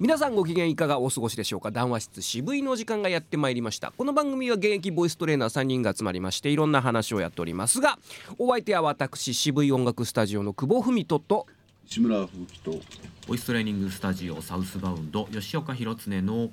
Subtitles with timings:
[0.00, 1.70] 皆さんご機嫌いかがお過ごしでしょうか？
[1.70, 3.92] 談話室渋いのお時間がやってまいりました。
[3.98, 7.98] この番組は現役ボイストレーナー3人が集まりましていろんな話をやっておりますが
[8.38, 11.46] お相手は私渋い音楽スタジオの久保文人と
[11.84, 12.80] 志村風紀と
[13.28, 16.48] ボイストレーニングスタジオサウスバウンド吉岡弘恒の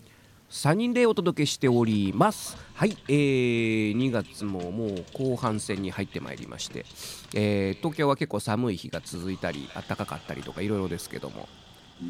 [0.49, 2.57] 3人でお届けしております。
[2.73, 6.85] はい、えー、2月ももう後半戦に入ってまいりまして、
[7.33, 11.47] えー東京は結構寒い日が続いたり暖かかったりとかいろいろですけども、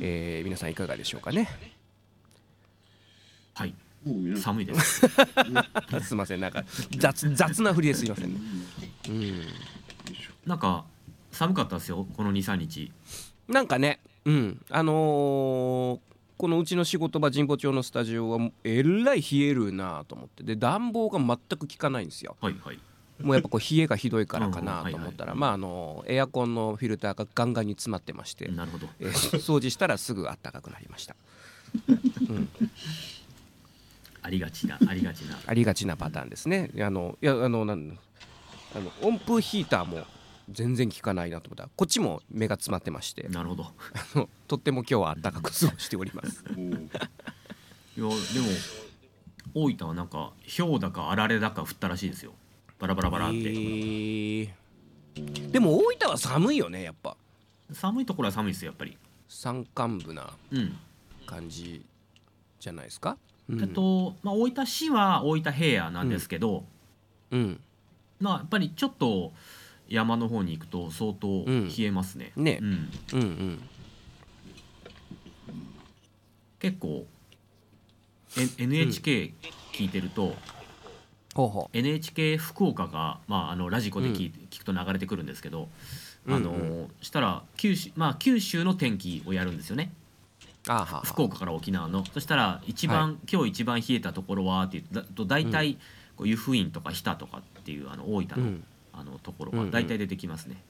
[0.02, 1.50] えー皆さんいかがでしょうかね？
[3.54, 3.74] はい。
[4.38, 5.02] 寒いです。
[6.04, 6.40] すいません。
[6.40, 6.64] なんか
[6.98, 8.40] 雑雑な振りですいませんね。
[9.10, 9.42] うん。
[10.46, 10.86] なんか
[11.32, 12.08] 寒かったですよ。
[12.16, 12.92] この23日。
[13.48, 14.62] なんかねうん。
[14.70, 16.00] あのー
[16.38, 20.44] このうちの仕事場神保町のスタジオはえらい冷えるなと思って。
[20.44, 22.38] で暖房が全く効かないんですよ。
[22.40, 22.80] はいはい
[23.22, 28.88] もうやっぱこう冷えがひどいからかなうんと思ったら、はいまああのエアコンのフィルターがガンガンに詰まってまして、なるほど。
[29.00, 31.16] えー掃除したらすぐ暖かくなりました。
[34.22, 35.40] ありがちなありがちな。
[35.46, 36.70] ありがちなパターンですね。
[36.80, 37.98] あのいやあのなん
[38.76, 40.06] あの温風ヒーターも
[40.50, 41.64] 全然効かないなと思った。
[41.64, 43.64] らこっちも目が詰まってましてなるほど。
[43.66, 43.74] あ
[44.16, 46.44] のとっても今日は暖かく過ごしております。
[46.56, 46.68] いや
[47.96, 48.14] でも
[49.54, 52.34] 大分はなんか氷だかあられだか降ったらしいですよ
[52.80, 54.50] バラバラバラって、えー。
[55.52, 57.18] でも大分は寒いよねやっぱ。
[57.72, 58.98] 寒いところは寒いですよやっぱり。
[59.28, 60.78] 山間部なうん。
[61.26, 61.84] 感じ
[62.60, 63.18] じゃないですか？
[63.50, 63.64] うん。
[63.64, 66.64] あと、まあ、大分市は大分平野なんですけど、
[67.32, 67.60] うん。
[68.20, 69.34] まあやっぱりちょっと
[69.90, 72.60] 山の方に行くと相当冷えますね、ね。
[72.62, 73.60] うん、うんうん。
[76.60, 77.06] 結構、
[78.38, 79.34] N- NHK
[79.74, 80.36] 聞いてると、
[81.38, 85.70] ほうほ NHK 福岡が、まあ、あのラジコで聞い聞くと流れてくるんですけど、
[86.28, 86.92] あのうん。
[87.00, 89.92] したら九州,、まあ、九州の天気をやるんですよね。
[90.68, 91.06] うあーはーはー。
[91.06, 92.04] 福岡から沖縄の。
[92.12, 95.78] そしたら一番、今日一番冷えたところはって言うとだ大体、
[96.16, 98.64] こう湯布院とか日田とかっていうあの大分の,、うん。
[98.94, 99.60] あのところうん。
[99.60, 100.64] うんが大体出てきますね。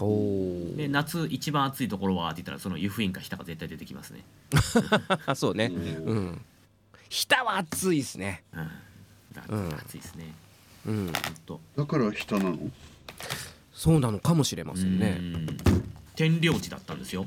[0.00, 4.24] おおで夏一番暑いところはって言ったらその湯布院か日田が絶対出てきますね。
[5.36, 5.66] そうね。
[5.66, 6.44] うん。
[7.08, 8.42] 日田は暑いですね。
[8.52, 8.70] うん、
[9.46, 9.68] だうん。
[9.74, 10.34] 暑いですね。
[10.86, 11.12] うん。
[11.46, 11.60] と。
[11.76, 12.58] だから下なの？
[13.72, 15.18] そうなのかもしれませんね。
[15.20, 15.58] うん。
[16.16, 17.26] 天領地だったんですよ。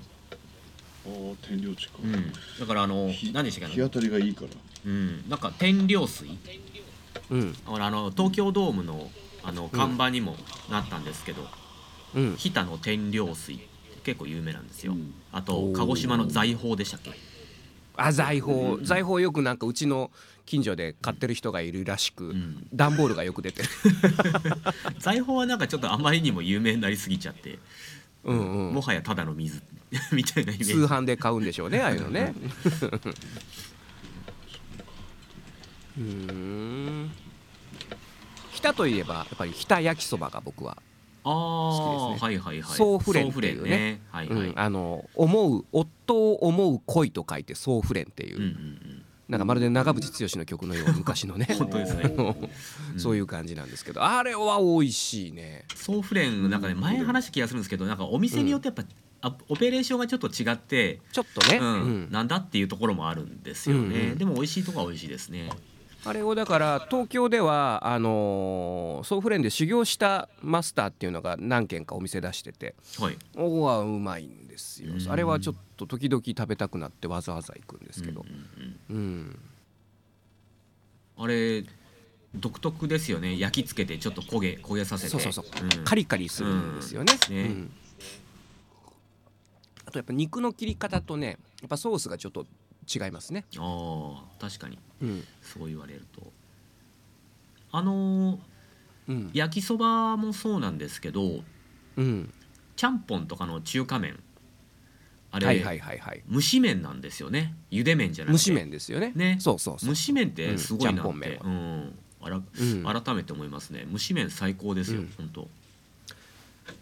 [1.05, 3.75] ああ天領地か、うん、だからあのひ何でしたっけ？
[3.75, 4.47] 日当たりがいいから。
[4.85, 6.27] うん、なんか天領水。
[7.29, 7.55] うん。
[7.65, 9.09] あのあの東京ドームの
[9.43, 10.35] あの看板にも
[10.69, 11.47] なったんですけど、
[12.15, 12.35] うん。
[12.35, 13.59] 日田の天領水
[14.03, 15.13] 結構有名なんですよ、うん。
[15.31, 17.11] あと鹿児島の財宝でしたっけ？
[17.95, 18.77] あ財宝。
[18.83, 20.11] 財宝よくなんかうちの
[20.51, 22.67] 近所で買ってる人がいるらしく、ん。
[22.73, 23.69] 段ボールがよく出てる。
[24.99, 27.57] 財宝はなんかちょっとあまりにも有名になりすぎちゃって、
[28.25, 28.73] うんうん。
[28.73, 29.63] もはやただの水
[30.11, 30.73] みたいなイメージ。
[30.73, 32.33] 通販で買うんでしょうねああいうのね。
[35.97, 37.11] うーん。
[38.51, 40.73] 日田といえばやっぱり日田焼きそばが僕は、
[41.23, 42.77] ああ、好きですはいはいはい。
[42.77, 43.63] 総フレンっていうね。
[43.63, 44.59] 総フレンはいはい、うん。
[44.59, 48.51] あの思う夫を思う恋と書いて総フレンっていう、うんうんう
[48.89, 48.90] ん
[49.31, 51.47] なんかまるで長渕剛の曲のような昔のね。
[51.57, 52.13] 本当ですね。
[52.97, 54.03] そういう感じなんですけど。
[54.03, 55.63] あれは美味しいね。
[55.73, 58.83] 総フレンなんかね前話した気がするんですけどなんかお店によってやっぱ、
[59.21, 61.67] あオペレーションがちょっと違って、ちょっとね、うん。
[61.67, 62.07] うん。
[62.11, 64.17] なんだっていうところもあるんですよね、うんうん。
[64.17, 65.49] でも美味しいとこは美味しいですね
[66.03, 73.17] あれをだから東京ではあのーソーフレンで修行したマスターっていうのが何軒かお店出しててはい。
[73.35, 74.93] おこはうまいんですよ。
[74.93, 75.11] うん。
[75.11, 78.21] あれはちょっと時々食べたくなってわざわざ行くんですけど。
[78.21, 78.95] うんうんうん。
[78.95, 79.39] うん。
[81.17, 81.63] あれ
[82.33, 83.37] 独特ですよね。
[83.37, 85.09] 焼き付けてちょっと焦げ焦げさせて。
[85.09, 85.83] そうそうそう、ん。
[85.83, 87.35] カリカリするんですよね,、うん。
[87.35, 87.41] ね。
[87.43, 87.71] うん。
[89.85, 92.47] あとやっぱ肉の切り方とねやっぱソースがちょっと
[92.93, 93.45] 違いますね。
[93.57, 94.79] ああ確かに。
[95.01, 95.23] うん。
[95.41, 96.31] そう言われると。
[97.71, 98.39] あのー
[99.07, 99.31] うん。
[99.33, 101.43] 焼きそばもそうなんですけど
[101.97, 102.33] うん。
[102.75, 104.19] ちゃんぽんとかの中華麺。
[105.33, 106.23] あれ、はいはいはいはい。
[106.31, 107.55] 蒸し麺なんですよね。
[107.71, 108.37] 茹で麺じゃなくて。
[108.37, 109.13] 蒸し麺ですよね。
[109.15, 109.37] ね。
[109.39, 111.99] そうそうそう蒸し麺ってすごいなうんって、ちゃんぽんうん。
[112.21, 113.03] あらうん。
[113.03, 113.87] 改めて思いますね。
[113.91, 115.13] 蒸し麺最高ですよ、うん。
[115.17, 115.47] 本当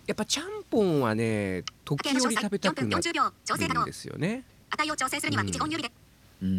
[0.08, 4.44] やっぱちゃんぽんはね時折食べたくなる40秒調整可能んですよね
[4.78, 5.50] 値を調整するにはうん。
[5.50, 5.92] 一言指で。
[6.42, 6.50] うん、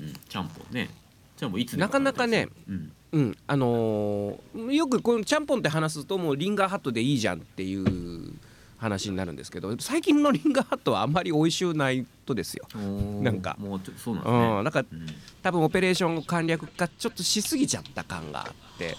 [0.00, 0.90] うん、ちゃんぽんね。
[1.36, 2.92] ちゃんぽんいつなかなかねうん。
[3.12, 3.36] うん。
[3.46, 8.32] あのーよくこのちゃんぽんって話すともうリンガーハットでいいじゃんっていう
[8.78, 12.66] 話になるんですけど最近のリンガーハットはあんまり美味しゅうないとですよ。
[13.20, 13.56] なんか。
[13.60, 14.60] もうちょそうなんうですね。
[14.60, 15.06] ん、なんかうん。
[15.42, 18.96] 多分オペレーション簡略化ちょっとしすぎちゃった感があって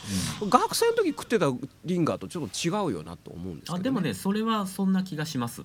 [0.48, 1.48] 学生の時食ってた
[1.84, 5.64] リンガーとちょっと違うよなと思うんですけど、あでもねそれはそんな気がします。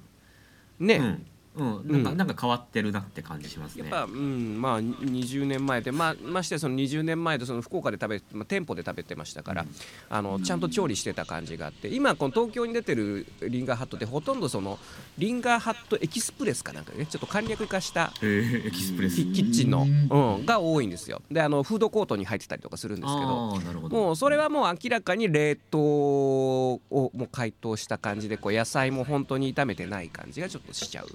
[0.81, 1.20] ね、
[1.56, 2.16] うんうん、なんか、うん。
[2.18, 3.82] なんか変わってるなって感じしますね。
[3.82, 9.66] やっぱ、うん、まあ20年前で、まあ、ましてやその20年前でその福岡で食べ、まあ、店舗で食べてましたから、
[10.10, 14.78] あのちゃんと調理してた感じがあって今この東京に出てるリンガーハットってほとんどその
[15.16, 19.16] リンガーハットエキスプレスかなんかでねちょっと簡略化したエキスプレス。
[19.16, 21.22] キキッチンの、うん、が多いんですよ。
[21.30, 23.88] であのフードコートに入ってたりとかするんですけどど。
[23.88, 31.08] もうそれはもう明らかに冷凍をもう解凍した感じでこう野菜も本当に炒めてない感じがちょっとしちゃう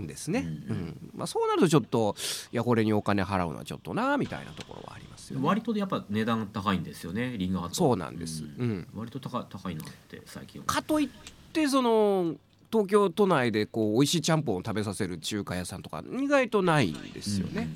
[0.00, 0.78] んですね、ううん。
[0.78, 1.10] ん。
[1.14, 2.16] まあ、そうなるとちょっと
[2.52, 5.46] いやこれにお金払うのはちょっとなみたいなところはありますよね。
[5.46, 7.74] 割とやっぱ値段高いんですよねリンガーハット。
[7.76, 8.70] そうなんです、ううん。
[8.78, 11.08] ん割と高高いなって最近かといっ
[11.52, 12.34] てその
[12.72, 17.68] 東京都内でこう美味しいちゃんぽんを食べさせる中華屋さんとか意外とないんですよね、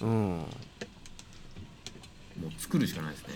[0.00, 0.08] うん。
[0.08, 0.38] うん。
[0.38, 0.46] も
[2.46, 3.34] う作るしかないですね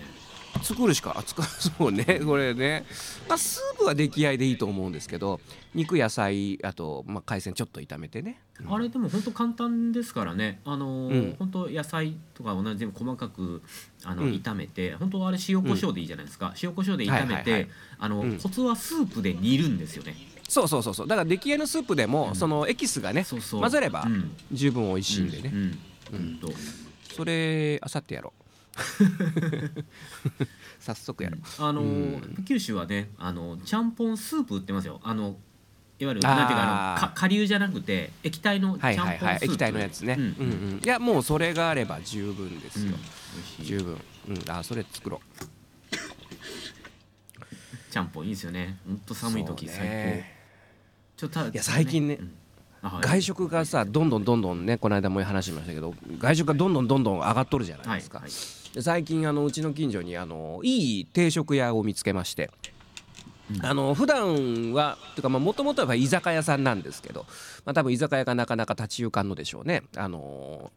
[0.63, 2.85] 作るしかあ作るそうねこれね、
[3.27, 5.39] まあ、スープは出来合いでいいと思うんですけど
[5.75, 8.39] 肉野菜あと、まあ、海鮮ちょっと炒めてね、
[8.69, 10.61] あれでも本当簡単ですからね。
[10.65, 11.35] あのーうん。
[11.39, 13.63] 本当野菜とか同じ全部細かく
[14.03, 14.31] あの、うん。
[14.33, 17.67] 炒めて本当あれ塩コショウでいいじゃないですか、塩コショウで炒めて、
[18.41, 20.15] コツはスープで煮るんですよね。
[20.47, 21.07] そうそうそうそう。
[21.07, 22.35] だから出来合いのスープでも、うん。
[22.35, 23.61] そのエキスがねそうそう。
[23.61, 24.31] 混ぜればうん。
[24.51, 25.51] 十分美味しいんでね、
[26.13, 26.37] うん。
[26.37, 26.49] と
[27.15, 28.42] それあさってやろう
[30.79, 31.85] 早速やろう、あのー
[32.37, 32.43] うん。
[32.43, 34.99] 九州はねあのちゃんぽんスープ売ってますよ。
[35.03, 35.37] あの
[35.99, 40.23] いわゆるなんていうかあのか顆粒じゃなくて液体のちゃんぽんスープ、はいはいはい液体のやつね、うん。
[40.23, 42.91] うんうんいやもうそれがあれば十分ですうん。
[42.91, 43.65] よ、美味しい。
[43.65, 43.97] 十分。
[44.29, 44.43] うん。
[44.49, 45.53] あそれ作ろう。
[47.91, 48.79] ちゃんぽんいいですよね。
[48.87, 50.33] ほんと寒い時そう最高、ね
[51.15, 52.19] ちょっとたいや最近ね
[52.81, 53.01] はい。
[53.07, 58.31] 外食がさどんどんどんどんねこの間も話しましたけど外食がどんどんどんどん上がっとるじゃないですか、はいはい。
[58.31, 58.35] で
[58.79, 62.49] 最近あのうちの近所にあのいい定食屋を見つけまして、
[63.53, 63.65] うん。
[63.65, 67.25] あの普段はというかもともとは居酒屋さんなんですけど、
[67.65, 69.83] まあ、多分居酒屋がなかなか立ち行かんのでしょうね。
[69.95, 70.71] あの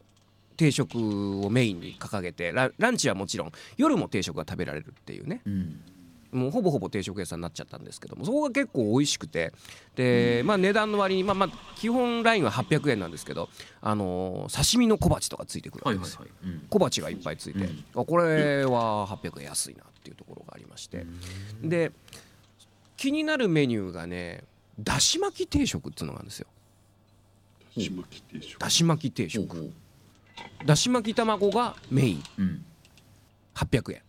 [0.57, 5.41] 定食をメインに掲げてラランチはもちろん夜も定食が食べられるっていうね。
[5.45, 5.81] うん
[6.31, 9.53] もうほぼほぼ定食屋さんになっちゃったんですけどもそこが結構美味しくて。
[9.95, 13.49] で、まあ、値段の割に、まあ、まあ基本ラインは800円なんですけど、
[13.81, 16.21] あのー刺身の小鉢とかついてくるわけですよ。
[16.21, 16.65] はいうん。
[16.69, 17.85] 小鉢がいっぱいついて、うん。
[17.95, 21.05] あこれは800円安いなっていうところがありまして、
[21.63, 21.91] で
[22.95, 24.43] 気になるメニューがね
[24.79, 26.47] だし巻き定食っていうのがあるんですよ。
[27.75, 28.59] だし巻き定食。
[28.59, 29.73] だし巻き定食。
[30.65, 32.23] だし巻き卵がメイン。
[32.37, 32.65] うん。
[33.55, 34.01] 800円、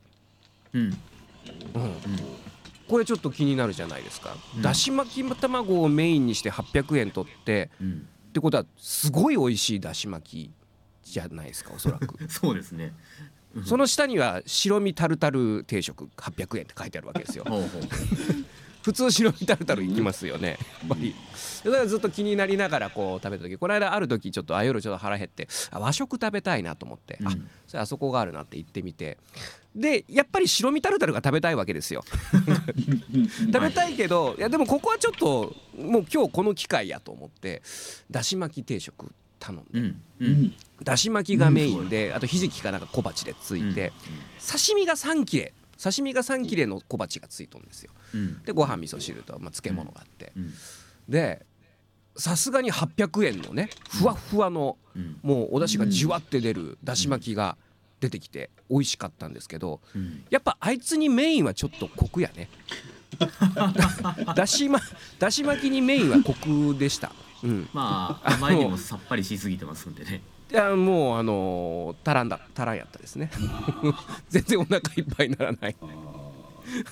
[0.74, 0.98] うん
[1.74, 1.94] うん、
[2.88, 4.62] これちょっと気になるじゃないですか、うん。
[4.62, 8.08] だし巻き卵をメインにして800円取ってうん。
[8.28, 12.16] ってことはすごい美味しいだし巻きじゃないですかおそらく。
[12.28, 12.92] そうですね。
[13.64, 17.44] その下には白身タルタル定食800円って書いてあるわけですよ
[18.88, 20.48] 普通白身タルタル行きますよね。
[20.48, 20.54] や
[20.86, 21.14] っぱり。
[21.62, 27.50] だからずっと気になりながらこう食べた時この間ある時ちょっとあ夜ちょっと腹減ってあ和食食べたいなと思って、あうん。
[27.66, 29.18] それあそこがあるなって行ってみて。
[29.76, 32.02] でやっぱり白身タルタルが食べたいわけですよ。
[33.52, 37.60] 食べたいけどいやでもここはちょっともう今日この機会やと思って
[38.10, 39.68] だし巻き定食頼んで。
[39.74, 39.84] うん。
[39.84, 40.32] ううん。
[40.44, 43.92] んだし巻きがメインであとひじきかなんか小鉢でついて
[44.40, 45.52] 刺身が3切れ
[45.82, 47.92] 刺身が3切れの小鉢がついとんですよ。
[48.14, 48.42] うん。
[48.42, 50.32] でご飯味噌汁と、まあ、漬物があって。
[50.36, 50.52] うん。
[51.08, 51.46] で
[52.16, 55.18] さすがに800円のねふわっふわのうん。
[55.22, 57.56] もうお出汁がじわって出るだし巻きが
[58.00, 60.24] 出てきて美味しかったんですけどうん。
[60.30, 62.48] やっぱあいつにメインはちょっとコクやね。
[64.36, 64.80] だし,、ま、
[65.18, 67.12] だし巻きにメインはコクでした。
[67.42, 67.68] うん。
[67.72, 73.30] まああまりにもさっぱりしすぎてますんでねいやもうあのー、足らんだ足らんやったですね。
[74.30, 75.76] 全然お腹いっぱいにならない。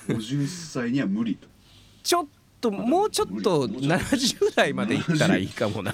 [0.07, 1.47] 50歳には無理と。
[2.03, 2.27] ちょっ
[2.61, 5.93] ともうちょっと70代までいったらいいかもな。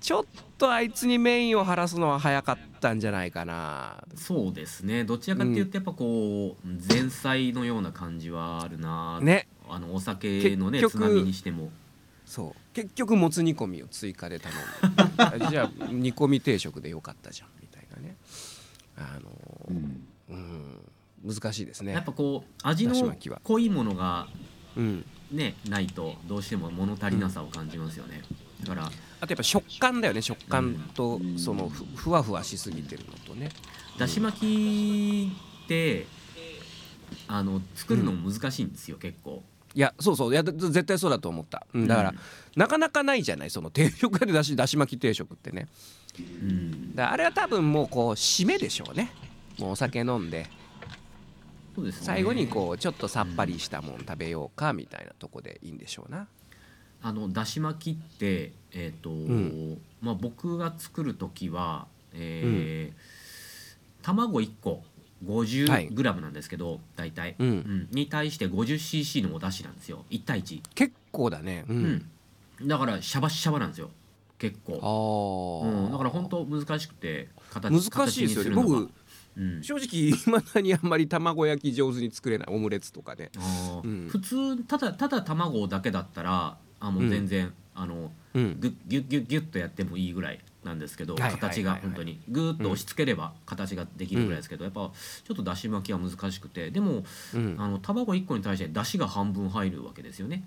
[0.00, 0.24] ちょっ
[0.58, 4.02] とあいつにメインを晴らすのは早かったんじゃないかな。
[4.16, 5.04] そうですね。
[5.04, 9.20] どちらかっていうとやっぱこう前菜のような感じはあるな。
[9.20, 9.46] ね。
[9.68, 11.70] あのお酒のねつまみにしても。
[12.26, 15.46] そう結局もつ煮込みを追加で頼んで。
[15.50, 18.16] じゃあ煮込み定食でよかったじゃんみたいなね。
[18.96, 19.30] あの
[19.68, 20.06] うん。
[20.28, 20.78] うん
[21.22, 21.92] 難しいですね。
[21.92, 22.94] やっぱこう味の
[23.42, 24.28] 濃いものが
[24.76, 25.04] うん。
[25.30, 28.22] ねないとどうしても物足りなさを感じますよね。
[28.62, 30.22] だからあとやっぱ食感だよね。
[30.22, 31.38] 食感とうん。
[31.38, 33.50] そのふふわふわしすぎてるのとね。
[33.98, 35.32] だし巻き
[35.64, 36.06] って
[37.28, 39.42] あの作るのも難しいんですよ、結構
[39.74, 40.32] いやそうそう。
[40.32, 42.18] いやだ絶対そうだと思った、うん、だから、うん
[42.56, 43.50] なかなかないじゃない。
[43.50, 45.68] その定食屋でだしだし巻き定食ってね。
[46.18, 46.94] うん。
[46.96, 49.12] だあれは多分もうこう締めでしょうね。
[49.58, 50.46] もうお酒飲んで。
[51.76, 52.06] そうですね。
[52.06, 56.26] 最後にこうちょっとさっぱりしたもん食べようかみたいなとこでいいんでしょうな。
[57.02, 59.78] あのだし巻きってえっ、と、ん。
[60.00, 63.20] まあ僕が作る時は、えー
[64.02, 64.82] 卵1個はい
[65.24, 67.48] 50g なんですけど、大体、うん。
[67.48, 67.88] うん。
[67.90, 70.04] に対して 50cc のお出汁なんですよ。
[70.10, 71.64] 1対1、結構だね。
[71.68, 72.08] う、うん。
[72.62, 73.90] ん、だからシャバシャバなんですよ。
[74.38, 78.50] 結あ構、あ、うん、だから本当難しくて形難しいですよね。
[78.62, 78.90] 僕
[79.36, 79.62] うん。
[79.62, 82.48] 正直いまだにあんまり卵焼き上手に作れない。
[82.48, 83.30] オムレツとかね。
[83.84, 84.08] うん。
[84.08, 88.58] 普通ただただ卵だけだったらあもう全然、あのうん。
[88.60, 92.20] ギュッギュッギュッとやってもいいぐらいなんですけど、形が本当に。
[92.28, 94.90] グーッと押し付ければ形ができるぐらいですけど、やっぱ
[95.24, 97.56] ちょっとだし巻きは難しくてでもうん。
[97.58, 100.44] あの卵1個に対してだしが半分入るわけですよね、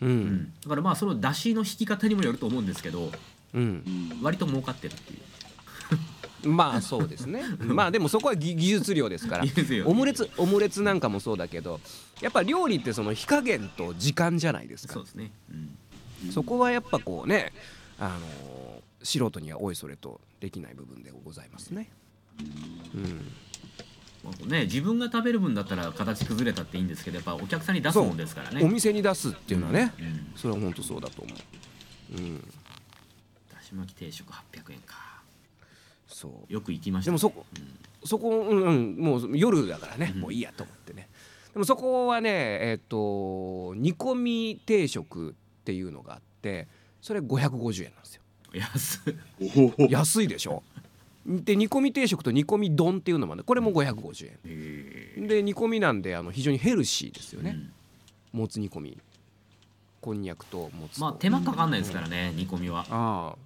[0.00, 0.12] ううん。
[0.12, 3.12] んだからまあそのだしの引き方にもよると思うんですけど
[3.54, 3.62] うん。
[3.62, 6.48] うん割と儲かってるっていう。
[6.48, 7.44] まあそうですね。
[7.62, 9.44] まあでもそこは技技術量ですから。
[9.86, 11.80] オムレツオムレツなんかもそうだけど
[12.20, 14.94] やっぱ料理ってその火加減と時間じゃないですか。
[14.94, 15.30] そうですね、
[16.24, 16.32] うん。
[16.32, 17.52] そこはやっぱこうね
[17.98, 18.61] あのー
[19.02, 21.90] 素人にはおいそれとできない部分でございますね。
[22.94, 23.32] うん。
[24.24, 28.64] まあね、自分が食べる分だったら形崩れたっていいんですけどやっぱお客さんに出すもんですからね。
[28.64, 30.32] お店に出すっていうのはねうん。
[30.36, 32.18] それは本当そうだと思う。
[32.18, 32.40] うん。
[33.52, 35.22] だし巻き定食800円か。
[36.06, 36.52] そう。
[36.52, 37.44] よく行きました、でもそこ
[38.04, 40.20] そこ、うんうん、もう夜だからね、うん。
[40.22, 41.08] もういいやと思ってね。
[41.52, 42.30] でもそこはね
[42.62, 46.66] えっ、と煮込み定食っていうのがあって
[47.00, 48.21] それ550円なんですよ
[48.54, 49.14] 安い。
[49.78, 49.88] おお。
[49.88, 50.62] 安いでしょ？
[51.24, 57.56] で煮込み定食と煮込み丼っていうのもねこれも550へ円で煮込みなんであの非常にヘルシーですよね、
[58.34, 58.40] うん。
[58.40, 58.98] もつ煮込み。
[60.00, 61.02] こんにゃくともつと。
[61.02, 63.38] まあ手間かかんないですからね、煮込みは、ああ。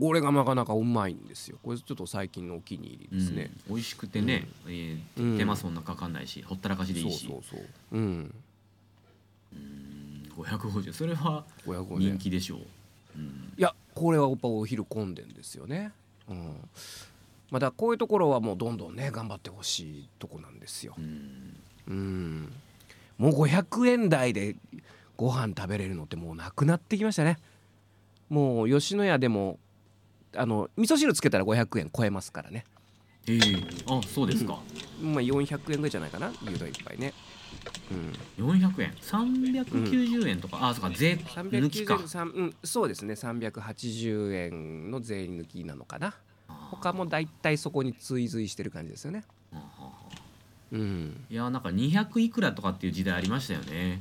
[0.00, 1.58] これがなかなかうまいんですよ。
[1.62, 3.74] これちょっと最近のお気に入りですね、うん。
[3.76, 5.38] 美味しくてね、えーうん。
[5.38, 7.24] 手間そんなかかんないしほったらかしでいいし。
[7.28, 7.68] そうそうそう。
[7.92, 8.34] うん。
[9.52, 12.18] うん550それは550人円。
[12.18, 12.66] 気でしょう、うん
[13.58, 15.92] いやこれはやっぱお昼混んでんですよね。
[16.28, 16.68] うん。
[17.50, 20.94] まあだこういうところはもうどんどんね頑張ってほしいとこなんですよ。
[20.98, 21.56] うん。
[21.88, 22.52] うん。
[23.18, 24.56] もう500円台で
[25.16, 27.38] ご飯食べれるのってもうなくなってきましたね。
[28.28, 29.58] もう吉野家でも
[30.34, 32.64] あの味噌汁つけたら500円超えますからね。
[33.26, 33.40] ええ。
[33.86, 34.58] あそうですか、
[35.02, 37.12] まあ400円ぐらいじゃないかな牛丼一杯ね
[38.38, 38.50] うん。
[38.50, 38.92] 400円。
[39.00, 40.90] 390円とか、あそうか。
[40.90, 42.54] 税抜きか390円さんうん。
[42.64, 43.14] そうですね。
[43.14, 46.14] 380円の税抜きなのかな。
[46.70, 49.24] 他もだいたいそこに追随してる感じですよね。
[50.72, 51.24] うん。
[51.28, 54.00] いやなんか200いくらとかっていう時代ありましたよね。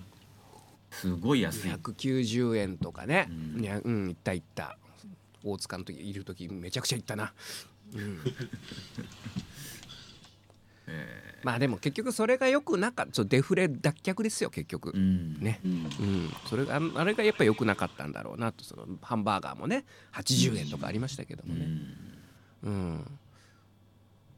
[0.91, 1.71] すごい安い。
[1.71, 3.63] 290円とかね、うん。
[3.63, 4.77] いやうんいったいった。
[5.43, 7.33] 大塚の時いる時めちゃくちゃいったな、
[7.95, 8.19] うん、
[10.89, 13.24] えまあでも結局それがよくなかった。
[13.24, 14.91] デフレ脱却ですよ結局。
[14.91, 15.39] ー、うん。
[15.39, 15.60] ね。
[15.63, 15.72] うん。
[15.72, 18.63] うん、それがああれがやっぱ良くなかったんだろうなと。
[18.63, 21.67] そのハンバーガーもね80円とかありましたけどもね、
[22.63, 22.72] うん。
[22.72, 23.19] うん、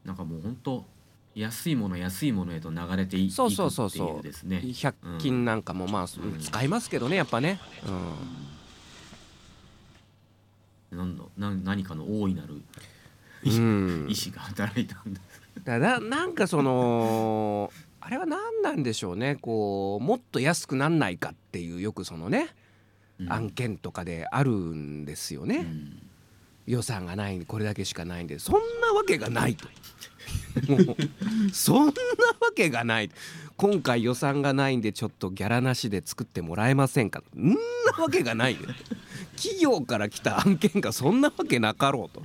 [0.05, 0.85] なんかもう本当
[1.33, 7.59] 安いもの安いものへと流れていそうそうっていそうそううですね100均なんかもまあ、うん使いますけどねやっぱね、
[10.91, 12.61] なんだな何かの大いなる
[13.45, 14.07] うんうん。
[14.11, 19.37] 意志が働いたんですだななんかそのあれは何なんでしょうね。
[19.39, 22.49] こうもっと安くなんないかっていうよくそのね、
[23.19, 23.31] うん。
[23.31, 26.01] 案件とかであるんですよね、うん。
[26.65, 29.67] 予算がないこれだけしかないんでそんなわけがないと。
[30.67, 30.95] もう
[31.53, 31.93] そんなわ
[32.55, 33.11] けがない。
[33.57, 37.21] 今回予算がないんでちょっとギャラなしで作ってもらえませんか。
[37.35, 37.57] んな
[37.99, 38.61] わけがないよ。
[39.35, 42.23] 企業から来た案件がそんなわけなかろうと、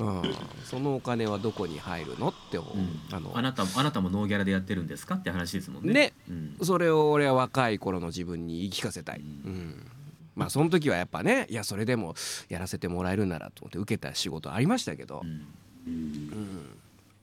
[0.00, 0.22] うん、
[0.64, 3.00] そのお金はどこに入るのって思う、うん。
[3.12, 3.32] あの。
[3.34, 5.92] あなたあなたもノーギャラでやってるんですかって話ですもんね。
[5.92, 6.12] ね。
[6.28, 6.56] うん。
[6.62, 9.86] それを俺は若い頃の自分に言い聞かせたい、うん。
[10.34, 12.14] まあその時はやっぱねいやそれでも
[12.48, 15.20] やらせてもらえるならと思って受けた仕事ありましたけど。
[15.22, 15.46] う、ん。
[15.86, 16.80] うん。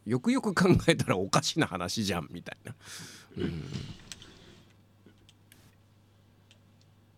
[0.08, 2.74] よくよく考えたらおかしな話じゃんみたいな、
[3.40, 3.44] うん、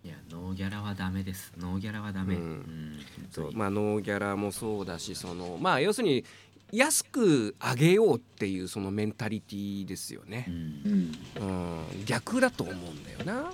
[0.04, 1.51] いやノーギャラはダメです。
[1.57, 2.41] ノーギャラはダメ、うん。
[2.41, 3.00] うん。
[3.31, 3.51] そう。
[3.53, 6.24] まあノーギャラもそうだしそのまあ要するに
[6.71, 10.45] 安く上げようっていうそのメンタリティーですよね。
[10.48, 11.13] う、ん。
[11.38, 11.48] うん。
[11.48, 13.50] うん、逆だと思うんだよな、うん。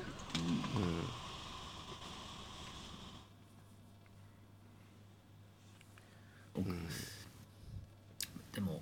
[8.54, 8.82] でも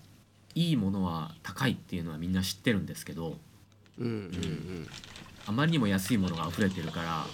[0.56, 3.38] いいものは高いっていうのはみんな知ってるんですけど
[3.98, 4.88] うんうん
[5.46, 7.28] あまりにも安いものが溢れてるからうんうん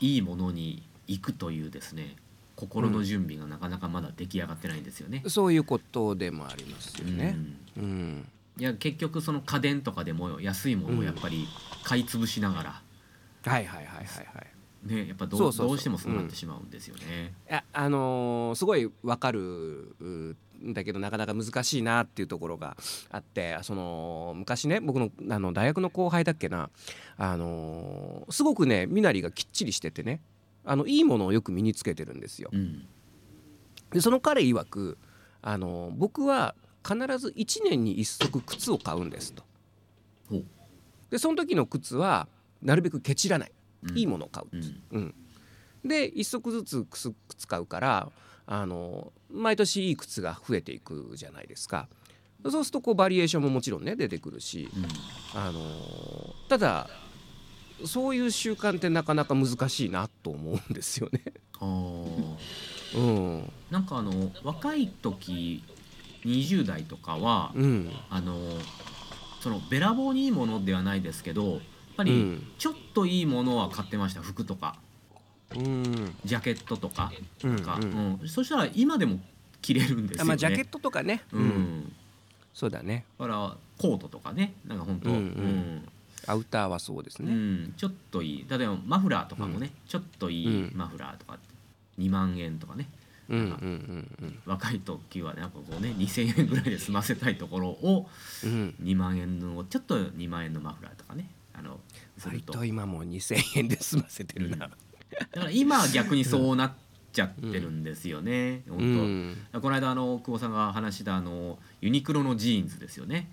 [0.00, 2.16] いいものに行くというですね
[2.56, 5.22] 心の準備がなかなかまだ出来上がってないんですよね。
[5.28, 7.36] そういうことでもありますよね。
[7.76, 7.82] うん。
[7.82, 8.28] うん。
[8.58, 11.46] いや結局その家電とかでも安いものをやっぱり
[11.84, 12.82] 買い潰しながら、
[13.44, 14.55] はいはいはいはいはい
[14.86, 17.34] ねやっぱどうどうしてもそうなってしまうんですよね。
[17.48, 20.36] いやあのーすごいわかるん
[20.72, 22.76] だけどなかなか難しいなっていうところが
[23.10, 26.70] あってその昔ね僕のあの大学の後輩だっけな
[27.16, 30.20] あのーすごくね身なりがきっちりしててね
[30.64, 32.50] あのいいものをよく身につけてるんですよ。
[32.52, 32.86] うん
[33.90, 34.98] でその彼曰く
[35.42, 39.44] あの僕は必ず1年に1足靴を買うんですと。
[41.10, 42.26] でその時の靴は
[42.62, 43.55] なるべくケチらない、うん
[43.94, 44.58] いいものを買う、う
[44.98, 45.14] ん。
[45.84, 48.10] うん、で1足ずつ靴靴買うから
[48.46, 51.88] あの毎年いい靴が増えていくじゃないですか。
[52.44, 54.86] そうするとこうバリエーションももちろんね出てくるし、うん。
[55.34, 55.60] あの
[56.48, 56.88] ただ
[57.84, 61.22] そういう習慣ってなかなか難しいなと思うんですよね。
[61.60, 62.36] あー。
[62.96, 63.52] うん。
[63.70, 65.62] なんかあの若い時
[66.24, 67.90] 20代とかは、うん。
[68.10, 68.38] あの
[69.40, 71.60] そのべらぼうにいいものではないですけど
[71.96, 72.46] ぱりうん。
[72.58, 74.76] ちょっといいものは買ってました服とか。
[75.54, 76.14] うん。
[76.24, 77.12] ジャケットとか
[77.44, 77.60] うん。
[77.60, 78.18] か、うん。
[78.20, 78.28] うん。
[78.28, 79.20] そしたら今でも
[79.62, 80.22] 着れるんですよね。
[80.22, 81.46] あまあジャケットとかね、ううん。
[81.48, 81.92] ん
[82.52, 83.04] そうだね。
[83.18, 84.54] だからコートとかね。
[84.66, 85.88] なんか本当、うんうん。
[86.26, 87.32] アウターはそうですうんね。
[87.32, 87.36] う
[87.68, 87.74] ん。
[87.76, 88.46] ちょっといい。
[88.48, 90.76] 例えばマフラーとかもね、ちょっといいうん。
[90.76, 91.54] マフラーとかって
[91.98, 92.88] 2万円とかね。
[94.46, 98.08] 若い時はねなんかこうね2,000円ぐらいで済ませたいところを
[98.44, 98.74] うん。
[98.82, 101.80] 2万円のちょっと2万円のマフラーとかねあの
[102.24, 102.52] 割と。
[102.52, 104.56] と今もう2,000円で済ませてるな。
[104.56, 104.76] だか
[105.34, 106.72] ら今は逆にそうなっ
[107.12, 109.60] ちゃってるんですよね、う本ん、当。
[109.60, 113.30] この間あの久保さんが話したあのユニクロのジーンズですよね、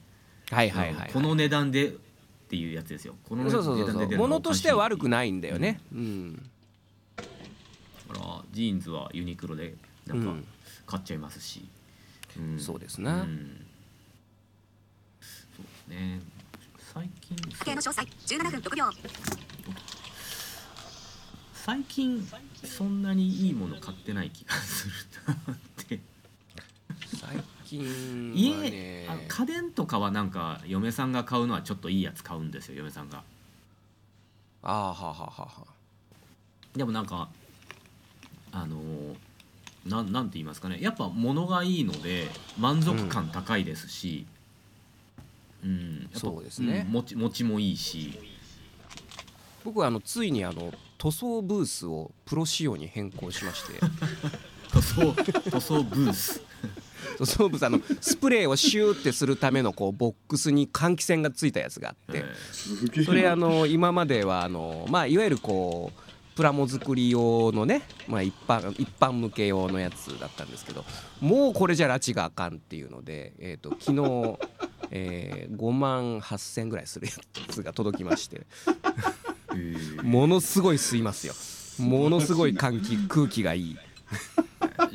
[0.49, 1.91] はいはいはい、この値段でっ
[2.47, 3.15] ていうやつですよ。
[3.27, 3.51] この値
[3.85, 5.81] 段で物としては悪くいないんだよね。
[5.91, 6.41] うん、だ
[8.15, 9.75] からジーンズはユニクロで
[10.05, 10.45] なんかうん。
[10.85, 11.65] 買っちゃいますし、
[12.37, 12.59] うん。
[12.59, 13.21] そうですな。
[13.21, 13.65] うん。
[15.21, 16.19] そうですね
[16.93, 18.85] 最近時計の詳細17分6秒。
[21.53, 22.27] 最近
[22.63, 24.93] そんなにいいもの買ってない気がする
[25.27, 25.57] なっ
[25.87, 25.99] て。
[27.17, 33.23] 最近家、はねあの家電とかはなんか嫁さんが買うのはちょっといいやつ買うんですよ嫁さんが。
[34.61, 37.29] ああはあはあはあはあでもなんか
[38.51, 39.15] あのー
[39.85, 40.77] なんなんて言いますかね。
[40.79, 42.27] やっぱ物がいいので
[42.57, 44.25] 満足感高いですし、
[45.63, 46.09] うん。
[46.13, 46.83] そうですね。
[46.83, 48.19] ん持ち持ちもいいし。
[49.63, 53.79] 僕はあのついにあの塗装ブースをプロ仕様に変更しまして。
[54.71, 55.13] 塗装
[55.51, 56.41] 塗装ブース。
[57.17, 62.23] 塗装ブースあのスプレーをシューってするためのこうボックスに換気扇がついたやつがあって、
[63.03, 66.03] それあの今まではあのまあいわゆるこう
[66.35, 70.83] プラモ作り用のね、まあ、一般一般向け用のやつだったんですけど
[71.21, 74.39] もうこれじゃ拉致があかんっていうので、えー、と昨日、
[74.95, 77.13] えー5万8,000ぐらいするや
[77.49, 78.45] つが届きまして。
[79.51, 80.03] えー。
[80.03, 81.33] ものすごい吸いますよ。
[81.79, 83.77] ものすごい換気空気がいい。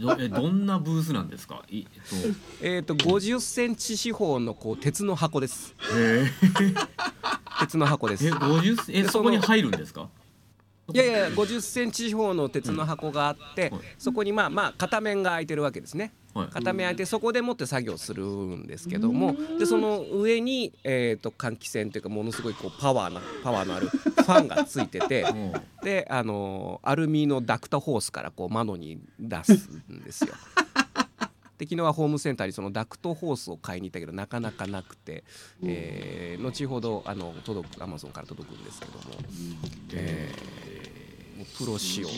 [0.00, 1.62] どえどんなブースなんですか？
[1.68, 1.84] い
[2.62, 5.74] えー、と50センチ四方のこう鉄の箱です。
[5.96, 6.62] えっと
[7.60, 8.26] 鉄の箱です。
[8.26, 10.08] え50えでそこに入るんですか？
[10.92, 13.80] いやいや50センチ四方の鉄の箱があって、はい。
[13.98, 16.12] そこにまあまあ片面が空いてるわけですね。
[16.34, 16.48] はい。
[16.48, 25.52] 片面空いてそこでもって作業するんですけどもでその上に、えー、と換気扇というかものすごいこうパワーなパワーのあるファンがついててうん。
[25.82, 29.52] であのーアルミのダクトホースからこう窓に出す
[29.92, 30.34] んですよ。
[31.58, 35.24] で昨日はホームセンターにそのダクトホースを買いに行ったけどなかなかなくて、
[35.64, 39.00] えー後ほどあの届くアマゾンから届くんですけども、
[39.92, 40.77] えー
[41.58, 42.08] プロ仕様。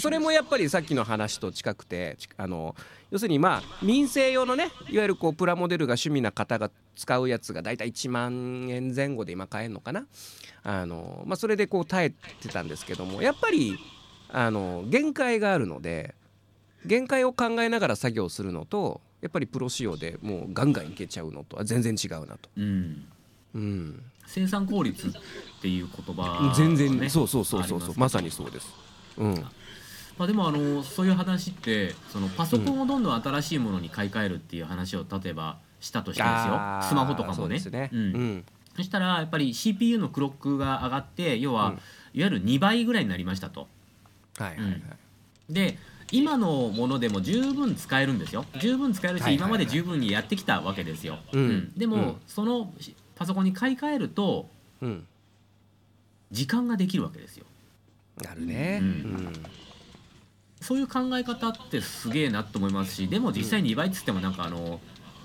[0.00, 2.74] それもやっぱりさっきの話と近くてちあの
[3.10, 10.06] 要するにまあ民生用のねいわゆるこうプラモデルが趣味な方が使うやつが大体1万円前後で今買えるのかな
[10.62, 13.78] あの、まあ、それでこう耐えてたんですけどもやっぱり
[14.28, 16.14] あの限界があるので
[16.84, 22.48] 限界を考えながら作業するのとやっぱりプロ仕様でもうガンガンいけちゃうのとは全然違うなと。
[22.56, 23.06] うん
[23.54, 25.10] うん、生産効率っ
[25.60, 28.72] ていう言葉がね、全然そうそうそうそうそうまさにそうです。
[29.16, 29.34] うん。
[30.18, 36.54] まあ、でもあのそういう話ってそのパソコンをどんどん新しいものに買い替えるっていう話を例えばしたとしてですよ。
[36.54, 37.90] あースマホとかそうもねですね。
[37.92, 37.98] うん。
[37.98, 38.44] うん。
[38.76, 41.74] そしたらやっぱり CPU のクロックが上がって要は、うん。
[41.74, 41.80] いわ
[42.14, 43.68] ゆる2倍ぐらいになりましたと。
[44.38, 44.82] はいはいはい。
[45.50, 45.78] で
[46.12, 48.44] 今のものでも十分使えるんですよ。
[48.60, 49.48] 十分使えるし、はいはいはい。
[49.48, 51.72] 今まで十分にやってきたわけですよ、うん。
[51.76, 52.16] でも、うん。
[52.26, 52.72] その
[53.16, 54.48] パソコンに買い替えると
[54.80, 55.06] うん。
[56.30, 57.46] 時間ができるわけですよ。
[58.22, 58.78] なるね。
[58.80, 58.90] ううん。
[58.90, 59.32] ん。
[60.60, 64.80] そういう考え方ってすげえなと思いますしでも実際2倍っつってもなんかあの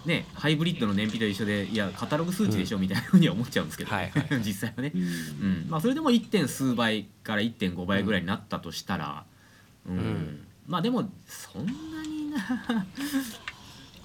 [0.06, 4.28] ねハイブリッドの燃費と一緒でいやカタログ数値でしょみたいなふうには思っちゃうんですけど、はいはい。
[4.46, 4.92] 実際はね。
[4.94, 5.02] う、ん。
[5.02, 5.66] うん。
[5.70, 6.28] まあ、それでも 1.
[6.28, 9.26] 点数倍から1.5倍ぐらいになったとしたら、
[9.88, 9.98] うん。
[9.98, 10.48] ん。
[10.68, 12.38] まあでもそんなにな。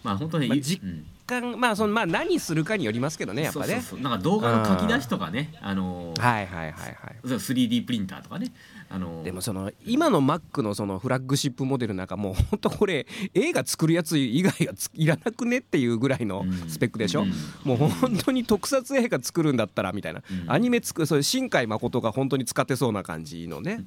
[0.02, 3.82] まあ本当に、まあ実うんかんまあそのまあ何するかによりますけどねやっぱね。
[4.00, 7.16] なんか動画の書き出しとかねあのーはいはいはいはい。
[7.26, 8.52] そう 3D プリンターとかね。
[8.88, 16.70] あのーでもその今の Mac のそのフラッグシップモデルなんかもう本当これ映画作るやつ以外がついらなくねっていうぐらいのうん。
[16.70, 17.32] スペックでしょ、うん。
[17.64, 20.50] もう本当に特撮映画作るんだったらみたいな、うん。
[20.50, 23.84] アニメ作るそれ新海誠が本当に使ってそうな感じのね、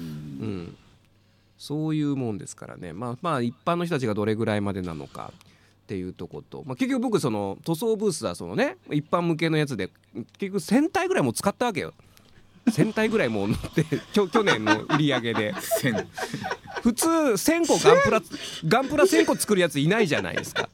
[0.00, 0.06] うん。
[0.06, 0.76] うん、
[1.56, 2.92] そういうもんですからね。
[2.92, 5.32] まあまあ一般の人たちがどれぐらいまでなのか
[5.90, 9.90] っていうとこと、まあ、結局僕その塗装ブースはそのね一般向けのやつで
[10.38, 11.92] 結局1000体ぐらいもう使ったわけよ。
[12.68, 15.54] 1000体ぐらいもう乗って 去去年の売り上げで。
[15.60, 16.06] 線
[16.82, 18.22] 普通1000個ガンプラ
[18.68, 20.68] ガンプラ1000個作るやついないじゃないですか。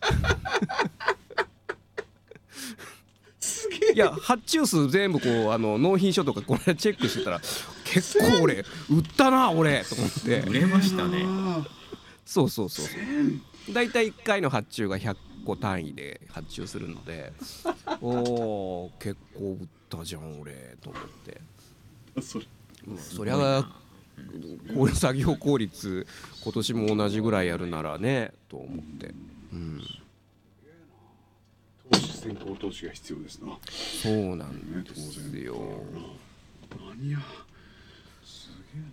[3.94, 7.40] いや発注数全部こうあの納品書とかこの間チェックしてたら
[7.84, 8.56] 結構俺
[8.90, 10.40] 売ったな俺と思って。
[10.40, 11.22] 売れましたね。
[11.24, 11.66] あ
[12.26, 17.32] そうそうそうそう大体1回の発注が100個単位で発注するので
[18.00, 18.08] お
[18.86, 22.46] お結構売ったじゃん俺と思って、ーそれ。
[22.86, 23.36] まあそりゃ
[24.74, 26.06] こういう作業効率
[26.42, 29.14] 今年も同じぐらいやるならねと思って、
[29.52, 29.80] うん、
[31.90, 33.58] 投資先行投資が必要ですな。
[33.68, 35.82] そうなんですよ。
[36.98, 37.18] 何や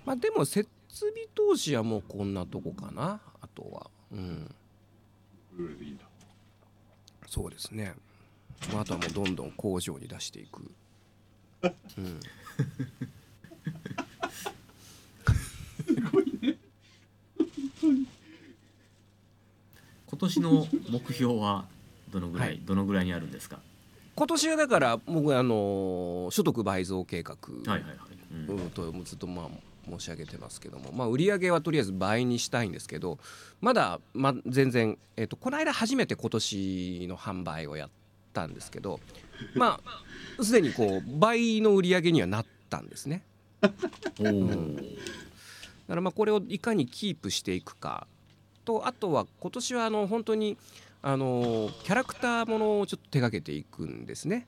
[0.06, 3.90] まあでも設備投資はもうこんなとこかなあとは。
[4.12, 4.54] うん
[5.58, 6.04] これでいいんだ。
[7.28, 7.94] そうですね、
[8.72, 10.62] まあ、あとはもうどんどん工場に出していく。
[11.98, 12.20] うん。
[20.08, 21.66] 今年の目標は
[22.12, 22.60] どのぐらい、はい。
[22.64, 23.60] どのぐらいにあるんですか？
[24.16, 27.36] 今年はだから僕あの所得倍増計画
[28.76, 29.48] とずっとまあ
[29.90, 33.20] 申し上げてますけども、まあ、売り上げはとりあえず倍にしたいんですけど
[33.62, 37.90] まだ、ま、全然、えっとこの間初めて今年の販売をやっ
[38.34, 39.00] たんですけど
[39.56, 43.24] まあすでにこう倍の売り上げにはなったんですね。
[43.62, 44.76] おー
[45.84, 48.08] だからまあこれをいかにキープしていくか
[48.66, 50.58] とあとは今年はあの本当に
[51.02, 54.48] あのキャラクターものをちょっと手掛けていくんですね。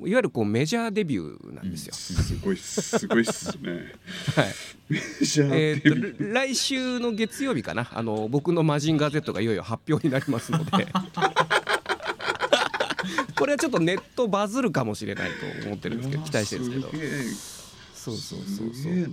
[0.00, 1.94] いわゆるこうメジャーデビューなんですよ。
[1.94, 3.06] すごいす。
[3.06, 3.94] ごいっすね。
[4.34, 4.54] はい。
[4.90, 6.16] えデビュー。
[6.16, 7.88] ー、と来週の月曜日かな。
[7.92, 10.86] あの僕の「マジンガー Z」がいよいよ発表になりますので。
[13.36, 15.30] これはちょっとネットバズるかもしれない
[15.62, 17.04] と思ってるんですけど期待してるんですけど。
[17.94, 18.92] そうそうそうそう。
[18.94, 19.06] な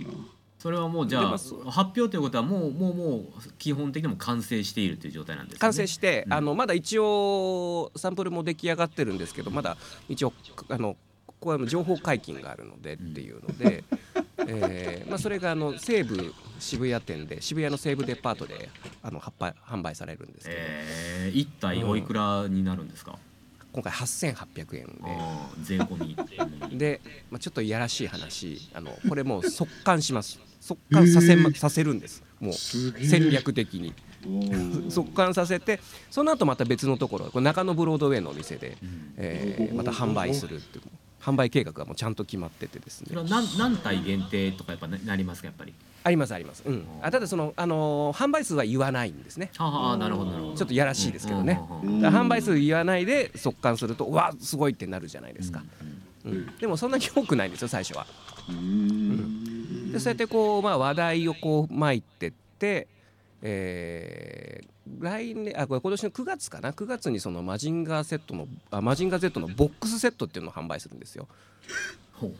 [0.58, 1.52] それはもうじゃあ発
[1.96, 3.22] 表ということはもうもうもう
[3.58, 5.58] 基本的にも完成しているという状態なんですね。
[5.60, 6.32] 完成して、うん。
[6.32, 9.76] あのまだ一応サンプルも出来上がってるんですけどまだ
[10.08, 10.32] 一応
[10.68, 13.84] あのここは情報解禁があるのでっていうので、
[14.38, 18.68] えーまあ、それがあの西武渋谷店で渋谷の西武デパートで
[19.02, 23.16] あの販売されるんですけど、えー、1体おいくらになるんですか、
[23.72, 32.22] 今回8800円あー税込み、うんでで、まあ、ちょっといやらしい話あのこれもう速乾します速乾させ,、まさせるんです。
[32.40, 33.92] もう戦略的に。
[34.90, 35.78] 速乾 させて
[36.10, 39.14] その後また別のところこれ中野ブロードウェイのお店で、うん。
[39.16, 40.84] えーまた販売するっていう
[41.20, 43.06] 販売計画がもうちゃんと決まっててですね。
[43.08, 45.74] それは何何体限定とかやっぱななりますかやっぱり？
[46.04, 49.50] ありますあります、うん、あただその、あのー販売数は言わないんですね。
[49.56, 50.56] はあはあなるほどなるほど。
[50.56, 51.60] ちょっとやらしいですけどね。
[51.82, 55.62] 販売数言わないで速乾するとうわすごいってなるじゃないですか、
[56.24, 56.32] うん。
[56.32, 56.56] うん。
[56.58, 58.06] でもそんなに多くないんですよ最初は
[58.48, 62.86] うんでそうやってこう、まあ、話題をこうまいてって、
[63.42, 64.68] えー
[65.00, 71.28] 来年あこれ今年の9月かな？9月にそのマジンガーセットのあマジンガー Z のボックスセットっていうのを販売するんですよ。
[72.20, 72.32] ほう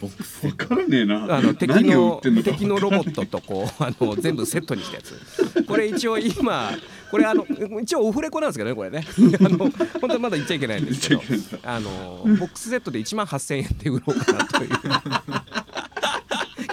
[0.00, 0.46] ボックス。
[0.46, 1.36] わかんねえな。
[1.36, 5.64] あの敵の敵のロボットとこうあの全部セットにしたやつ。
[5.64, 6.70] これ一応今
[7.10, 7.44] これあの
[7.80, 9.04] 一応オフレコなんですけどねこれね。
[9.40, 9.70] あの本
[10.02, 11.22] 当はまだ言っちゃいけないんですけど
[11.64, 11.90] あの
[12.38, 14.70] ボックスセットで1万8000円で売ろうかなという。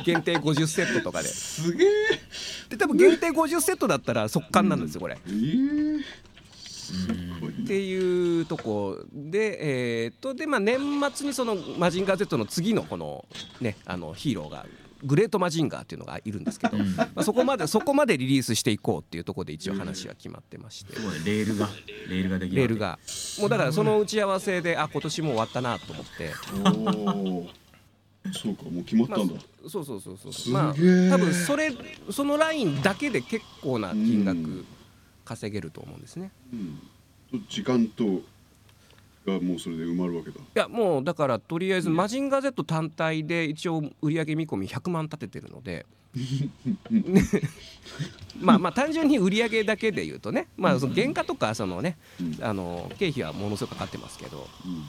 [0.04, 1.28] 限定50セットとかで。
[1.30, 1.90] すげえ。
[2.70, 5.18] で多分限定50セットだったら速乾なんですよこれ。
[5.26, 6.02] えー
[7.66, 10.80] っていうとこで、えー、とでまあ、年
[11.14, 13.26] 末にそのマジンガー Z の次のこの,、
[13.60, 14.66] ね、あのヒーローが
[15.04, 16.96] グレートマジンガーっていうのがいるんですけど、うん。
[16.96, 20.94] まあ、そこまでそこまでリリースしていこうっていうところで一応話は決まってまして、
[21.26, 21.70] レールが
[22.08, 23.00] レールができるレールが。
[23.40, 26.32] もうだからその打ち合わせであ今年もう終わったなと思って。
[28.34, 30.34] そうかもう決まったんだ、まあ、そうそうそうそう。
[30.34, 31.72] すげえまあ多分それ
[32.10, 34.66] そのラインだけで結構な金うん額
[35.26, 36.32] 稼げると思うんですね。
[36.54, 36.80] うん
[37.50, 38.22] 時間と
[39.26, 40.40] がもうそれで埋まるわけだ。
[40.40, 45.86] いやもうだからとりあえずマジンガー Z 単体で一応売上見込み100万立ててるので。
[46.92, 47.22] ね
[48.40, 50.48] まあまあ単純に売上だけで言うとね。
[50.56, 52.38] まあその原価とかそのねうん。
[52.44, 54.48] あの経費はものすごくかかってますけど。
[54.66, 54.84] うん。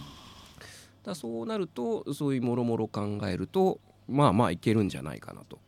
[1.02, 5.58] だそうなるとそういうもろもろ考えるとまあまあいけるんじゃないかなと。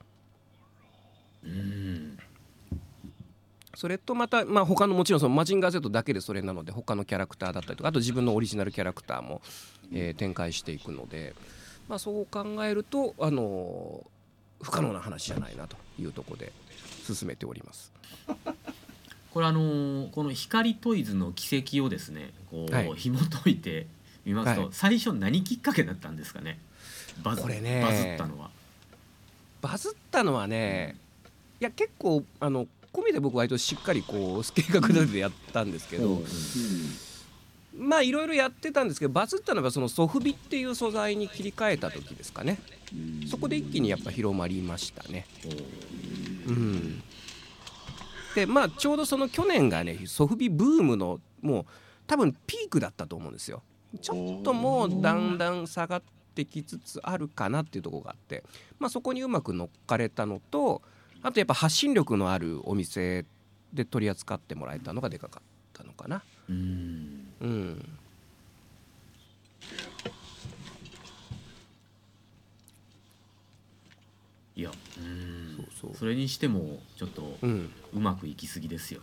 [1.44, 2.18] うん
[3.78, 9.40] それとまた、まあ、他のもちろんそのマジンガー Z だけでそれなので他のキャラクターだったりとかあと自分のオリジナルキャラクターも、
[9.92, 11.32] えー展開していくので、
[11.88, 16.52] まあ、そう考えると、あのー不可能な話じゃないなというところで
[17.06, 17.92] 進めております。
[19.32, 22.92] これあのーこの光トイズの軌跡をですねこう、はい。
[22.96, 23.86] 紐解いて
[24.24, 24.70] みますと、はい。
[24.72, 26.58] 最初何きっかけだったんですかね？
[27.22, 28.50] バズこれねバズったのは。
[29.60, 30.96] バズったのはね
[31.60, 32.66] いや結構あの
[32.98, 36.22] 込みで僕割としっかりこう計画立ててやったんですけど、
[37.76, 42.58] まあいろいろやってたんですけどバズったのがそのソフビっていう素材に切り替えた時ですかね。
[42.92, 43.28] うん。
[43.28, 45.26] そこで一気にやっぱ広まりましたね。
[46.46, 47.02] うん、
[48.34, 51.66] でまあちょうどその去年がねソフビブームのもう
[52.06, 53.62] 多分ピークだったと思うんですよ。
[54.00, 56.02] ちょっともうだんだん下がっ
[56.34, 58.44] てきつつあるかなっていうところがあって、
[58.78, 60.82] まあ、そこにうまく乗っかれたのと
[61.22, 63.24] あとやっぱ発信力のあるお店
[63.72, 66.22] で取り扱ってもらえたのがでかかったのかな。
[66.48, 67.26] うん。
[67.40, 67.88] うん
[74.56, 75.56] いやうん。
[75.56, 75.96] そうそう。
[75.96, 77.70] それにしてもちょっとうん。
[77.94, 79.00] うまくいきすぎですよ、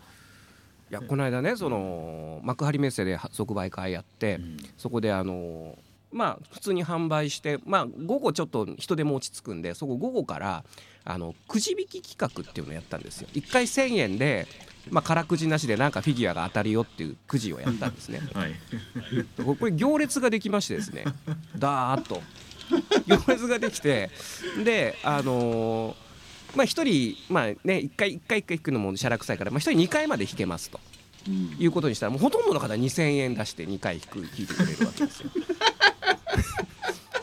[0.91, 4.57] いやこの間ねその幕張メッセで即売会やって、うん。
[4.77, 5.77] そこであの
[6.15, 10.63] まあ普通に販売してまあ午後ちょっと人手も落ち着くんでそこ午後から
[11.03, 13.27] あのくじ引き企画っていうのをやったんですよ。
[13.33, 14.47] 1回1,000円で
[14.89, 18.21] まあ空くじなしでなんかフィギュアが当たるよっていうくじをやったんですね。
[18.33, 18.53] はい。
[19.43, 21.03] これ行列ができましてですね
[21.57, 22.23] ダーッと。
[23.07, 24.09] 行列ができて
[24.63, 26.05] であのー
[26.55, 26.67] まあ1
[27.25, 30.79] 人まあね1回1回1回引くのもしゃらくさいから、まあ、1人2回まで引けますと。
[31.27, 31.55] うん。
[31.59, 35.29] いうことにしたらもうほとんどの方2,000円出して2回引く引いてくれるわけですよ。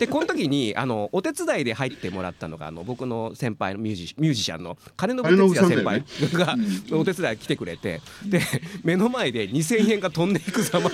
[0.02, 6.56] でこの時にあのお手伝いで入ってもらったのがあの僕の先輩のミュージミュージシャンの金信哲也先輩が、
[6.98, 8.40] お手伝い来てくれてで
[8.82, 10.90] 目の前で2,000円が飛んでいく様を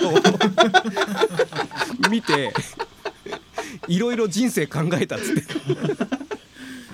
[2.11, 2.53] 見て
[3.87, 5.41] いろいろ人生考えたっつって。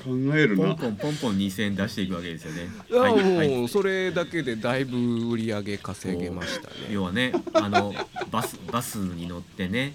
[0.05, 0.67] 考えるな。
[0.67, 2.69] ポンポンポンポン2000円出していくわけですよね。
[2.89, 3.49] いやはいはい。
[3.49, 6.75] もうそれだけでだいぶ売り上げ稼げましたね。
[6.91, 7.93] 要はねあの
[8.31, 9.93] バスバスに乗ってね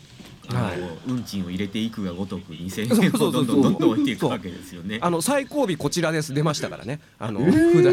[0.51, 3.59] あの、はい運賃を入れていくがごとく2000そう円をそうそうそう。
[3.59, 4.99] んどどんどんどん置いていくわけですよね。
[5.01, 7.01] あの最後尾こちらです出ましたからね。
[7.19, 7.91] あの札が。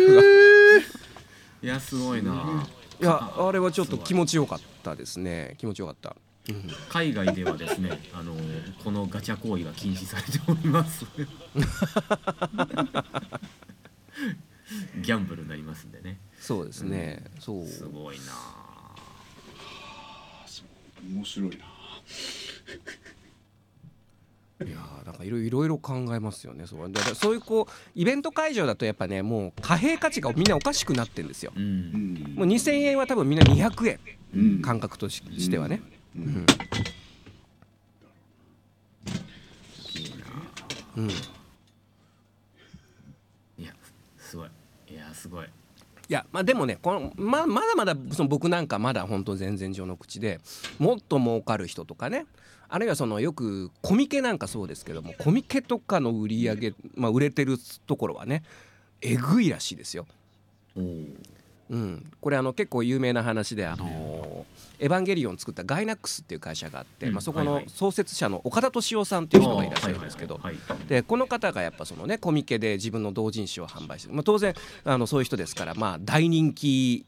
[1.63, 2.67] いやすごいな、
[3.01, 5.55] いやあれはちょっと気持ちよかったですね。
[5.57, 6.15] 気持ちよかった、
[6.49, 8.33] うん海外ではですねあの
[8.83, 11.05] このガチャ行為が禁止されております。
[15.01, 16.19] ギャンブルになりますんでね。
[16.39, 17.65] そうですね、そう。
[17.65, 18.23] すごいな。
[21.09, 21.55] 面白いな
[24.65, 26.91] いやーなんかいろいろいろ考えますよねそう。
[26.91, 31.53] だからそういうこうイベント会場だとやっぱねもう貨幣価値がみんなおかしくなってんですよ。
[31.55, 32.13] ううん。
[32.15, 33.99] んもう2000円は多分みんな200円
[34.35, 34.61] うん。
[34.61, 35.81] 感覚とししてはね、
[36.15, 36.25] ううん。
[36.25, 36.33] んい
[40.07, 40.25] いな。
[40.97, 41.13] うん、い
[43.59, 43.73] いや
[44.17, 44.49] すごい。
[44.89, 45.47] いやすごい
[46.09, 50.39] やまあでもねこのままだまだその僕なんかまだ本当全然序の口で
[50.79, 52.25] もっと儲かる人とかね
[52.69, 58.43] あるいはそのよくコミケなんかそうですけどもコミケとかの売り上げ、まあ、売れてるところはね
[59.01, 60.05] えぐいらしいですよ。
[60.75, 61.37] おー
[61.69, 64.45] うん、これあの結構有名な話で、あの
[64.79, 67.13] エヴァンゲリオン作ったガイナックスっていう会社があって、うん。
[67.13, 70.39] まあ、そこの創設者の岡田敏夫さんっていう人がいらっしゃるんですけど
[70.87, 74.53] でこの方がやっぱそのねコミケで自分の同人誌を販売してる、まあ、当然
[74.85, 77.05] あのそういう人ですから、まあ、大人気、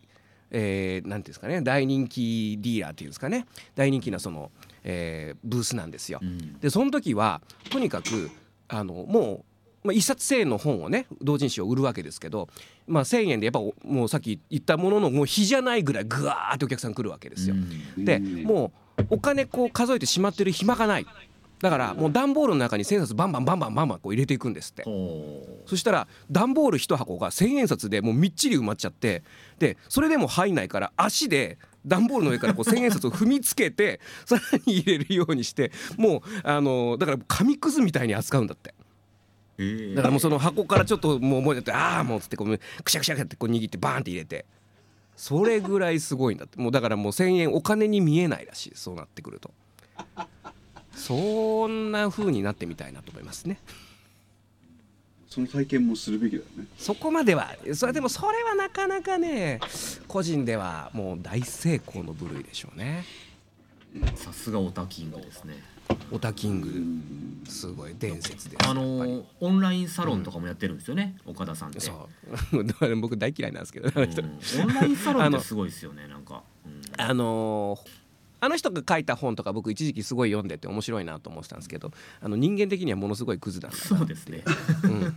[0.52, 4.52] えーなんていうんですかね大人気ディーラーっていうんですかね大人気なその、
[4.84, 6.20] えーブースなんですよ。
[6.22, 8.30] うんでその時はとにかく
[8.68, 9.46] あのも
[9.84, 12.50] う、まあ、1冊1,000円の本をね同人誌を売るわけですけど、
[12.88, 17.56] まあ、1,000円でやっぱおもうさっき言ったもののもう比じゃないぐらいぐわーってお客さん来るわけですよ。
[17.56, 21.06] うんでうんもうお金こう数えてしまってる暇がない
[21.62, 24.84] だからもう段ボールの中に1,000冊バンバンバンバンバンバンこう入れていくんですって。
[24.84, 29.24] ほそしたら段ボール1箱が1,000円札でもうみっちり埋まっちゃって
[29.60, 38.74] でそれでも入んないから足で段ボールの上からこう1,000円札を踏みつけて さらに入れるようにしてもうあのだから紙くずみたいに扱うんだって。
[39.94, 44.46] だからもうその箱からちょっともう思い出ってああもうつってこうくしゃくしゃってこう握ってバーンって入れて。
[45.18, 46.58] それぐらいすごいんだって。
[46.62, 49.52] もうだからもう1,000円お金に見えないらしいそうなってくると
[51.00, 53.60] そんな風になってみたいなと思いますね。
[55.30, 56.66] その体験もするべきだよね。
[56.78, 59.60] そこまではそれでもそれはなかなかね
[60.08, 63.06] 個人ではもう大成功の部類でしょうね。
[64.16, 65.64] さすがオタキングですね。
[66.12, 67.50] オタキング。
[67.50, 68.70] すごい伝説です。
[68.70, 71.80] あのオンラインサロンとかもやってるんですよね、岡田さんって。
[71.80, 72.10] そ
[72.52, 72.64] う。
[72.66, 76.82] だから僕大嫌いなんですけど、オンラインサロンってすごいですよねなんか、うん。
[76.98, 77.99] あのー
[78.40, 84.44] あの人が書いた本とか僕一時期すごい読んでて面白いなと思ってたんですけどあの人間的にはものすごいクズだなそうですね。
[84.84, 85.16] うん。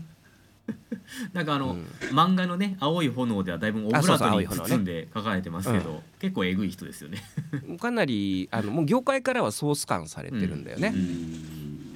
[1.33, 1.87] なんかあの、うん。
[2.11, 7.23] 漫画のね「青い炎」ではだいぶオブラートに包んで書かれてますけど、結構えぐい人ですよね。
[7.81, 10.95] かなりあのもう業界からはソース感されてるんだよね。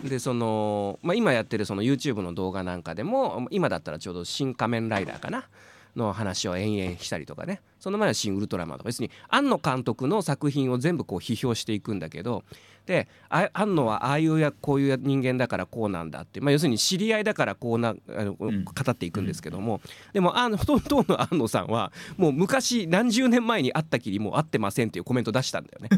[0.04, 5.48] でその、まあ、今やってるその YouTube の動画なんかでも今だったらちょうど「新仮面ライダー」かな
[5.96, 7.60] の話を延々したりとかね。
[7.80, 12.44] その前は「新ウルトラマン」とか別に庵野監督の作品を全部こう批評していくんだけど。
[12.86, 18.64] であ庵野はああいうやこういう人間だからこうなんだって、まあ、要するに知り合いだからこうなあの、ん。
[18.64, 19.80] 語っていくんですけども、
[20.12, 25.88] でもあのほとんどの庵野さんはもう昔何十年前に会ったきりもう会ってませんっていうコメント出したんだよね。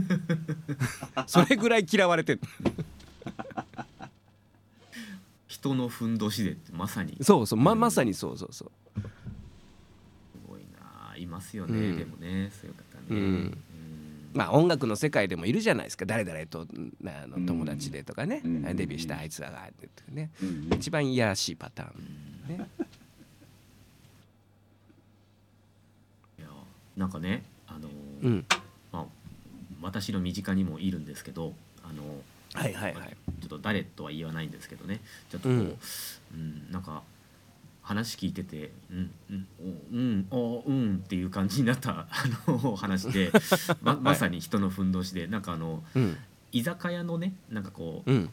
[1.28, 2.40] それぐらい嫌われてる。
[5.46, 7.16] 人のふんどしでまさに。
[7.16, 7.58] すそうそう。
[7.58, 9.00] ままさにそうそうそう。
[11.18, 11.98] ごいますよね、うん。
[11.98, 13.06] でもねそういう方ね。
[13.10, 13.16] うん。
[13.16, 13.58] うん。
[14.34, 16.06] まあ音楽の世界でもいるじゃないですか。
[16.06, 16.66] 誰々と
[17.04, 18.76] あの友達でとかね、うん。
[18.76, 20.74] デビューしたあいつらがってね、うん。
[20.74, 22.68] 一番いやらしいパターン、ね、
[26.38, 26.48] いや
[26.96, 27.88] なんかねあの
[28.90, 29.06] まあ、
[29.82, 32.02] 私の身近にもいるんですけどあの
[32.54, 33.16] はいはいはい。
[33.40, 35.00] ちょっと誰とは言わないんですけどね。
[35.30, 35.76] ちょっとこう、う
[36.34, 37.02] うんんなんか
[37.88, 43.32] 話聞いてて「うんうんおうんおうん」っていう感じになった あの話で
[43.80, 46.16] ままさに人のふんどしでなんかあのうん。
[46.50, 48.30] 居酒屋のねなんかこううん。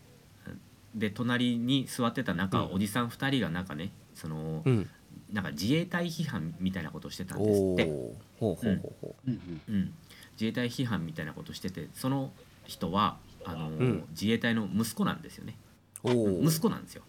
[0.93, 2.73] で隣に座ってた中、うん。
[2.73, 4.89] おじさん2人がなんかねその、うん。
[5.31, 9.31] なんか自衛隊批判みたいなことをしてたんおですって、おほうほうほうほう。
[9.31, 9.75] んうん。
[9.75, 9.93] うん、
[10.33, 12.33] 自衛隊批判みたいなことをしててその
[12.65, 14.03] 人はあの、ん。
[14.11, 15.57] 自衛隊の息子なんですよね。
[16.03, 17.03] うおお息子なんですよ。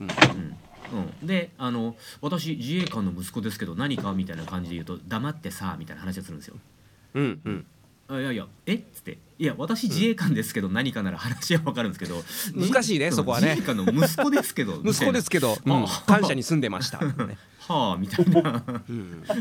[0.00, 0.08] うん。
[0.08, 0.56] うん。
[0.92, 6.56] うん、であの「私自衛官の息子ですけど何か?」みたいな感じで言うと「黙ってさ」みたいな話をするんですよ。
[7.14, 7.66] うんうん。
[8.06, 8.74] あいやいやえ？
[8.74, 12.22] っつって「いや私自衛官ですけど何かなら話は分かるんですけど
[12.54, 13.48] 難しいねじそこはね。
[13.56, 18.62] 自衛官の息子ですけど 息子ですけど、 うんあ感謝に住んでました、ね はあみたいな。
[18.86, 19.36] うん、い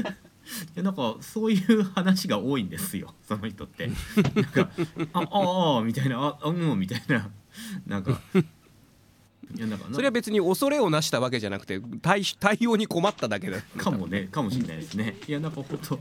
[0.76, 3.88] やなんかそういう話が多いんですよその人って。
[4.34, 4.70] なんか
[5.12, 7.30] 「あああ」みたいな「ああうん」みたいな。
[7.86, 8.20] なんか
[9.92, 13.62] それは別に恐れをなしたわけじゃなくて対対応に困っただけだ。
[13.78, 15.16] かもねかもしれないですね。
[15.28, 16.00] いやなんか本当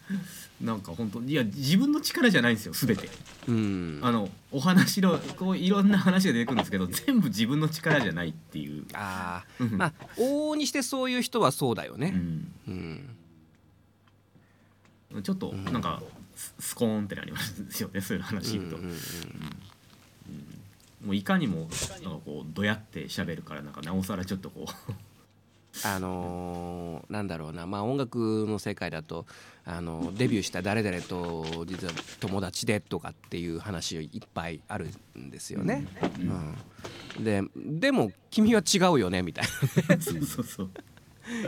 [0.60, 3.08] なんか本当いや自分の力じゃないんですよ全て。
[3.48, 4.00] うん。
[4.02, 9.76] あのお話のこういろんな話が出てくるんですけど全部自分の力じゃないっていう、ああうん。
[9.76, 12.12] まあ往々にしてそういう人はそうだよね。
[12.14, 12.52] うん、
[15.14, 15.22] うん。
[15.22, 16.02] ちょっとなんか
[16.34, 18.90] ススコーンってなりますよねそういう話言うと、うんうん。
[18.90, 18.98] うん
[21.04, 21.68] もういかにも
[22.02, 24.92] なんかこうどやって喋るからなんかなおさらちょっとこう。
[25.84, 27.66] あのーなんだろうな。
[27.66, 29.24] まあ音楽の世界だと
[29.64, 35.86] あのデビューした誰々と実は友達でとかっていう話いっぱいあるんですよね。
[37.18, 37.24] うん。
[37.24, 39.44] ででも君は違うよねみたい
[39.88, 39.98] な。
[40.00, 40.70] そうそうそう。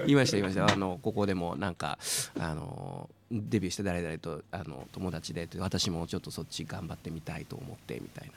[0.07, 0.73] 言いました言いました。
[0.73, 1.99] あのここでもなんか
[2.39, 8.33] あのデビューした誰々とあの友達で私もちょっとそっち頑張ってみたいと思ってみたいな、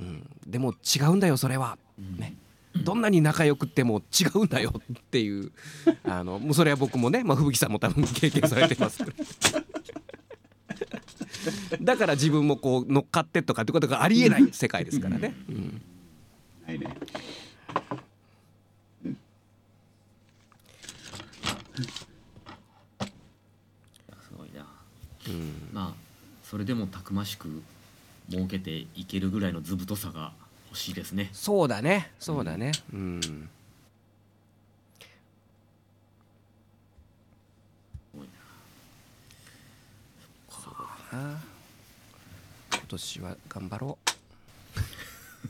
[0.00, 1.78] うん、でも違うんだよそれは、
[2.18, 2.34] ね。
[2.76, 5.52] どんなに仲良くっても違うんだよっていう。
[6.04, 9.12] あのもうそれは僕もね、まあ、吹雪さんも多分経験されてますから
[11.80, 15.34] だから自分もこう乗っかってとかってことがありえない世界ですからね。
[15.48, 15.82] うん。
[16.66, 16.96] ないね。
[19.04, 19.16] す
[24.36, 24.66] ごいな。
[25.28, 25.68] うん。
[25.72, 25.94] まあ
[26.44, 27.62] それでもたくましく
[28.30, 30.32] 儲けていけるぐらいの図太さが
[30.70, 31.30] 欲しいですね。
[31.32, 32.12] そうだね。
[32.18, 32.70] そうだね。
[32.92, 33.20] うん。
[33.20, 33.28] す
[38.16, 38.26] ごい
[41.12, 41.18] な。
[41.34, 41.40] あ
[42.72, 43.98] 今年は頑張ろ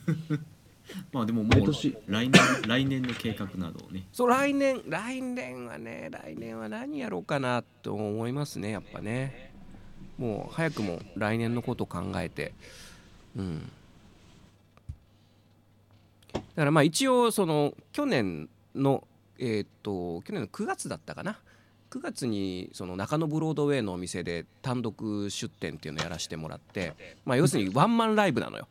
[1.12, 1.96] まあでももう毎年。
[2.06, 4.00] 来年来年の計画などをね。
[4.00, 4.80] うそう来年。
[4.86, 9.49] 来年はね来年は何やろうかなと思いますねやっぱね
[10.20, 12.52] もう早くも来年のことを考えて。
[13.36, 13.72] うん。
[16.34, 19.02] だからまあ一応その去年の
[19.38, 21.38] えっと去年の9月だったかな。
[21.90, 26.94] 9月にその中野ブロードウェイのお店で単独出店っていうのをやらせてもらって、
[27.24, 28.68] まあ、要するにワンマンライブなのよ。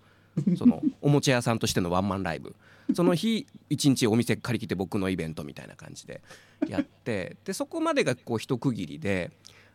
[0.56, 2.56] その おもちゃ屋さんとしてのワンマンライブ。
[2.94, 6.22] その日一日お店借り切って僕のイベントみたいな感じで
[6.68, 7.38] やって。
[7.44, 9.32] でそこまでがこう一区切りで。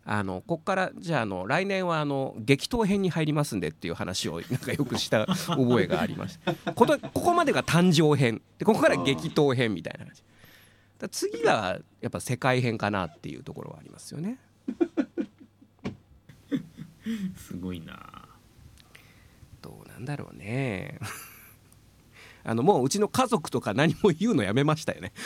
[0.06, 8.42] あのここからじゃああの来年はあの激闘編に入りますんでっていう話を なんかよくした覚えがありましたことここまでが誕生編。
[8.58, 10.22] でここから激闘編みたいな感じ
[10.98, 14.38] だ次がやっぱ世界編かなっていうところはありますよね。
[17.36, 18.28] すごいな。
[19.62, 20.98] どうなんだろうね
[22.44, 25.12] あのもううちの家族とか何も言うのやめましたよね。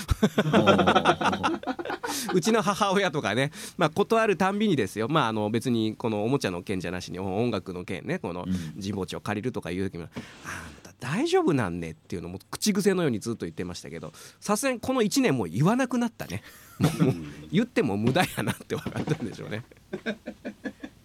[2.32, 8.18] うちの母親とかね、まあ、断るたんびにですよ、まあ、あの別にこのおもちゃの件じゃなしに音楽の件ね。
[8.18, 8.80] このうん。
[8.80, 10.04] 神保町を借りるとかいう時も
[10.44, 16.42] 「あんた大丈夫なんね」っていうのも口癖のようにずっと言ってましたけどさすがにこの1年もう言わなくなったね。
[16.78, 17.14] もうもう
[17.50, 19.64] 言っても無駄やなって分かったんでしょうね。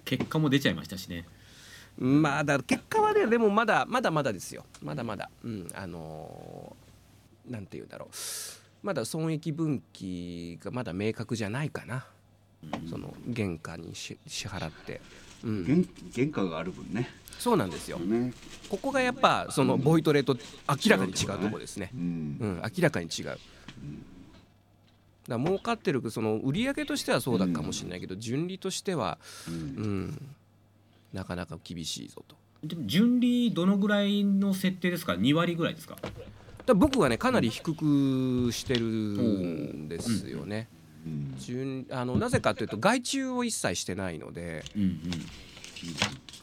[0.05, 1.25] 結果も出ちゃいましたしね
[1.97, 4.65] まあだ結果はねでもまだまだまだですよ。
[4.81, 5.29] まだまだ。
[5.43, 6.83] うんあのー
[7.51, 8.15] なんて言うんだろう。
[8.83, 12.05] まだ損益分岐がまだ明確じゃないかな、
[12.89, 15.01] その原価にし支払って、
[15.43, 15.77] うん、原
[16.15, 17.09] 原価がある分ね。
[17.37, 17.99] そうなんですよ。
[17.99, 18.33] ね。
[18.69, 20.37] ここがやっぱそのボイトレと
[20.69, 21.91] 明らかに違うところですね。
[21.93, 22.03] ううん。
[22.03, 23.25] ん明らかに違う。
[23.25, 23.39] だか
[25.27, 29.17] ら儲かってるその売り上げとしてはそうだかもしれないけど、順利としては、
[29.47, 29.53] うん。
[29.53, 30.21] うん、
[31.13, 32.35] なかなか厳しいぞと。
[32.63, 35.97] でも純利どのぐらいの設定ですか？2割ぐらいですか？
[36.65, 40.67] だ僕はねかなり低くしてるんですよね。
[41.05, 41.35] うん。
[41.37, 44.99] 順あのなぜかというと外注を一切してないので、うんうん。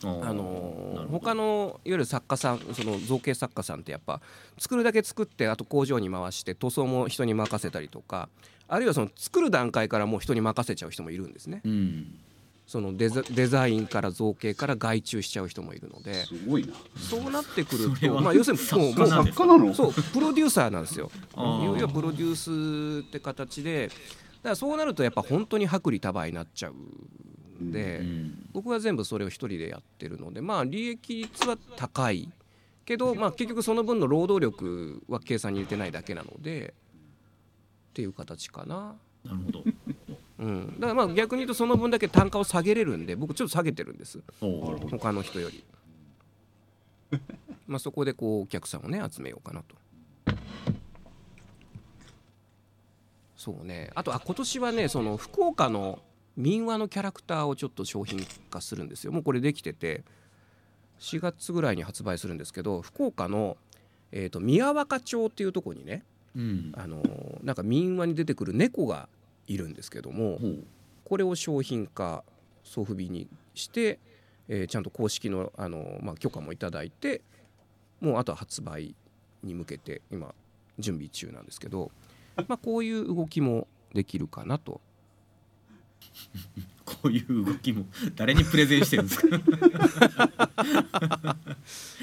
[0.02, 4.20] あの他のいわゆる作家さんその造形作家さんってやっぱ
[4.58, 8.28] 作るだけ作ってあと工場に回して塗装も人に任せたりとか
[8.68, 11.62] あるいはその作る段階からもう人に任せちゃう人もいるんですね。
[11.64, 12.18] うん
[12.70, 16.24] そのデザデザインから造形から外注しちゃう人もいるので。
[16.24, 16.72] すごいな。
[16.96, 19.74] そうなってくるとまあ要するにもう作家なの？
[19.74, 21.10] そうプロデューサーなんですよ。
[21.34, 21.64] あー。
[21.64, 23.88] 要はプロデュースって形で。
[23.88, 23.98] だか
[24.50, 28.48] らそうなるとやっぱ本当に薄利多売になっちゃうんで、うん。
[28.52, 30.40] 僕は全部それを一人でやってるので。
[30.40, 32.28] まあ利益率は高い。
[32.84, 36.72] けど、まあ、結局その分の労働力は計算に入れてないだけなので。
[37.90, 38.94] っていう形かな。
[39.24, 39.64] なるほど
[40.40, 44.22] うん、だからまあ逆に言うとその分だけ単価を下げれるんで僕ちょっと下げてるんです。
[44.90, 45.62] 他の人より。
[47.68, 49.76] まあそこでこうお客さんをね集めようかなと。
[53.36, 53.90] そうね。
[53.94, 56.02] あとあ今年はねその福岡の
[56.36, 59.12] 民話のキャラクターをちょっと商品化するんですよ。
[59.12, 60.04] もうこれできてて。
[61.00, 63.56] 4月ぐらいに発売するんですけど福岡の、
[64.12, 66.04] えー、と宮若町っていうところにね、
[66.36, 66.72] うん。
[66.76, 69.08] あのーなんか民話に出てくる猫が
[69.52, 70.64] いるんですけどもほう
[71.04, 72.22] これを商品化
[72.62, 73.98] 送付日にして、
[74.48, 77.22] えーちゃんと公式の、あのまあ、許可もいただいて
[78.00, 78.94] もうあとは発売
[79.42, 80.34] に向けて今
[80.78, 81.90] 準備中なんですけど、
[82.36, 84.80] まあ、こういう動きもできるかなと。
[87.02, 87.86] こういう動きも
[88.16, 89.36] 誰にプレゼンしてるんですか？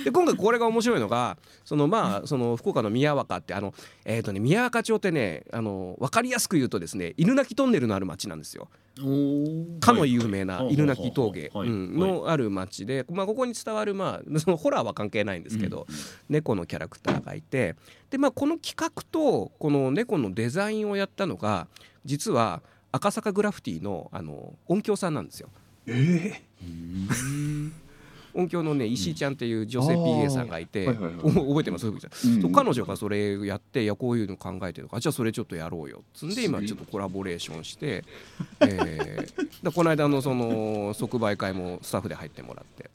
[0.04, 3.74] で今回これが面白いのがそのまあその福岡の宮若ってあの、
[4.06, 8.70] えーとね、宮若町ってねあの分かりやすく言うとですね犬鳴トンネルのある町なんですよ。
[9.80, 11.52] かの有名な犬鳴峠。
[11.54, 15.86] のある町で、まあ、ここに伝わる、まあ、そのホラーは関係ないんですけど、
[16.30, 17.76] 猫のキャラクターがいて
[18.10, 21.68] で、まあ、この企画とこの猫のデザインをやったのが
[22.06, 25.50] 実は赤坂グラフィティのあの音響さんなんですよ。
[25.88, 26.42] え
[28.34, 30.04] 音響のね石井ちゃんっていう女性うん。
[30.04, 36.00] PA さんがいて、覚えてます、うんそう彼女がそれやっていやこういうの考えてるからじゃあそれちょっとやろうよ。
[36.00, 38.04] っつんで今ちょっとコラボレーションして、
[38.60, 42.92] えー だこの間のその即売会もスタッフで入ってもらって。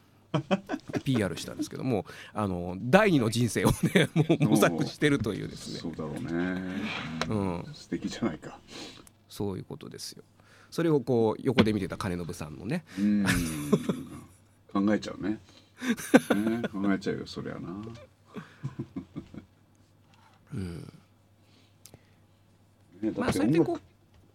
[1.04, 5.78] PR したんですけどもあの第二の人生をねもう模索してるというですね。
[5.80, 6.62] そうだろうね。
[7.28, 7.64] うん。
[7.74, 8.58] 素敵じゃないか
[9.32, 10.22] そういうことですよ。
[10.70, 12.84] それをこう横で見てた金信さんもね。
[12.98, 13.24] うん。
[14.70, 15.30] 考えちゃうね。
[15.30, 17.60] ね考えちゃうよそりゃな。
[23.00, 23.78] ねだまあって音楽それでこ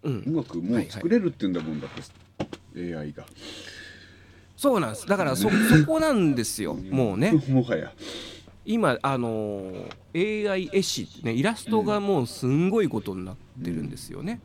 [0.03, 0.23] ううん。
[0.27, 1.91] 音楽もう作れるって言うんだもんだっ
[2.73, 3.23] て AI が。
[4.55, 5.05] そうなんです。
[5.05, 6.73] だからそそこなんですよ。
[6.73, 7.33] もうね。
[7.49, 7.93] もはや。
[8.65, 14.41] 今あのー AI 絵師ねイラストがもうすんごいことになってるんですよね。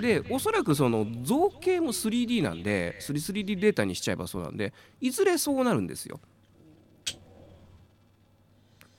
[0.00, 6.20] でおそらくその造形も 3D なんで 3D データにしちゃえばそうなんでいずれそうなるんですよ。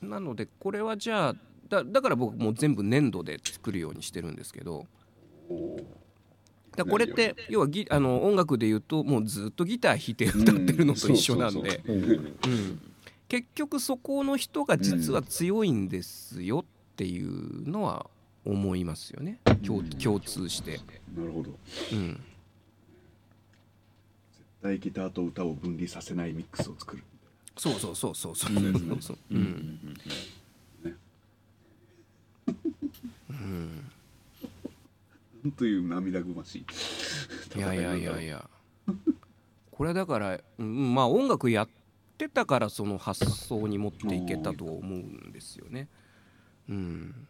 [0.02, 1.36] なのでこれはじゃあ
[1.70, 4.88] だだから僕もう全部粘土で作るようにしてるんですけど
[6.76, 11.82] だこれって要はギあの音楽で言うともうずっとギター弾いて歌ってるのと一緒なんで。
[13.32, 18.10] 結局そこの人が実は強いんですよっていうのは
[18.46, 19.40] 思いますよね。
[19.66, 19.90] 共うん。
[19.90, 20.80] 共通して。
[21.16, 21.52] なるほど。
[21.92, 22.14] うん。
[24.34, 27.04] 絶対ギターと歌を分離させないミックスを作る。
[27.58, 28.56] そうそうそうそうそう。
[28.56, 28.74] うん。
[28.74, 29.18] そうそう。
[29.32, 29.44] ううん。
[33.34, 33.92] ん。
[35.44, 36.66] なんという涙ぐましい。
[37.58, 38.50] いやいやいやいや。
[39.72, 41.70] これだから、うん、まあ音楽やっ
[42.18, 45.88] てたからその発想に持っていけたと思うんですよね。
[46.70, 47.28] うん、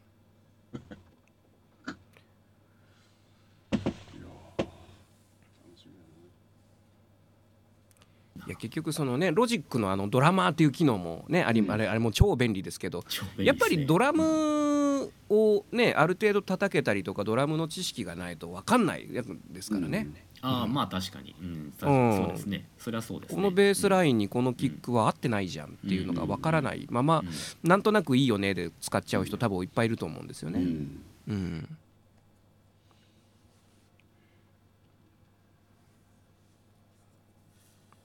[8.51, 20.07] や結局そのねロジックのあのドラマーっていう機能もねありあれあれも超便利ですけど超便利やっぱりドラムをねある程度叩けたりとかドラムの知識がないと分かんないやつですからね。
[20.43, 22.65] ああまあ確かに、うん、そうですね。
[22.79, 23.35] それはそうですね。
[23.35, 27.69] このベースラインにこのキックは合ってないじゃんっていうのが分からないままうん。
[27.69, 30.59] なんとなくいいよねで使っちゃう人多分いっぱいいると思うんですよね。
[30.59, 31.77] うんうん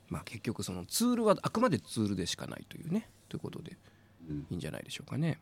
[0.09, 3.77] まあ結局そのツールはあくまでツールでしかないというねということで
[4.29, 4.47] うん。
[4.51, 5.39] いいんじゃないでしょうかね。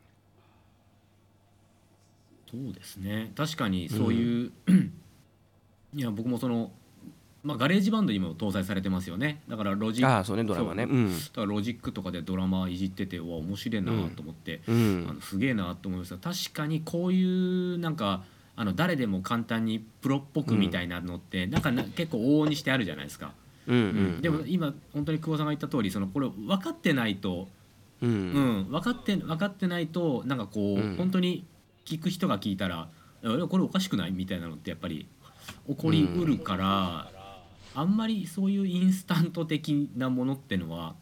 [2.50, 3.32] そうですね。
[3.34, 4.52] 確かにそういう、
[5.94, 6.70] いや僕もその、
[7.42, 9.42] まあ、ガレージバンドにも搭載されてますよね。
[9.48, 10.84] だからロジックああそうねドラマーね。
[10.84, 10.92] そう。
[10.92, 11.12] うん。
[11.12, 15.06] だからロジックとかでドラマーいじっててうわ面白いなと思って、うん。
[15.08, 16.16] あのすげえなと思いました。
[16.16, 23.36] 確かにこういうなんかあの誰でも簡単にプロっぽくみたいなのって、なんかな結構往々にしてあるじゃないですか、うんうん
[23.66, 27.48] でも今本当に久保さんが言った通りそのこれ分かってないと、
[28.02, 28.60] ううん。
[28.62, 30.96] ん分かって分かってないとなんかこう、うん。
[30.96, 31.46] 本当に
[31.84, 32.88] 聞く人が聞いたら
[33.24, 35.06] 「いやこれおかしくない?」みたいなのってやっぱり
[35.68, 37.10] 起こりうるから、
[37.74, 40.94] あんまりそういうインスタント的なものってのは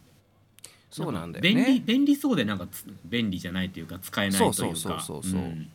[0.91, 1.83] そうなんだよ便利ね。
[1.85, 4.55] 便利そうでなんかつ便利じゃないというか使えないというか。
[4.57, 5.41] そうそうそうそうそう。
[5.41, 5.65] ん。
[5.65, 5.69] だ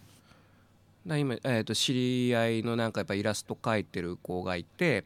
[1.16, 5.06] 今、えー、と知り合いのなんかやっぱイラスト描いてる子がいて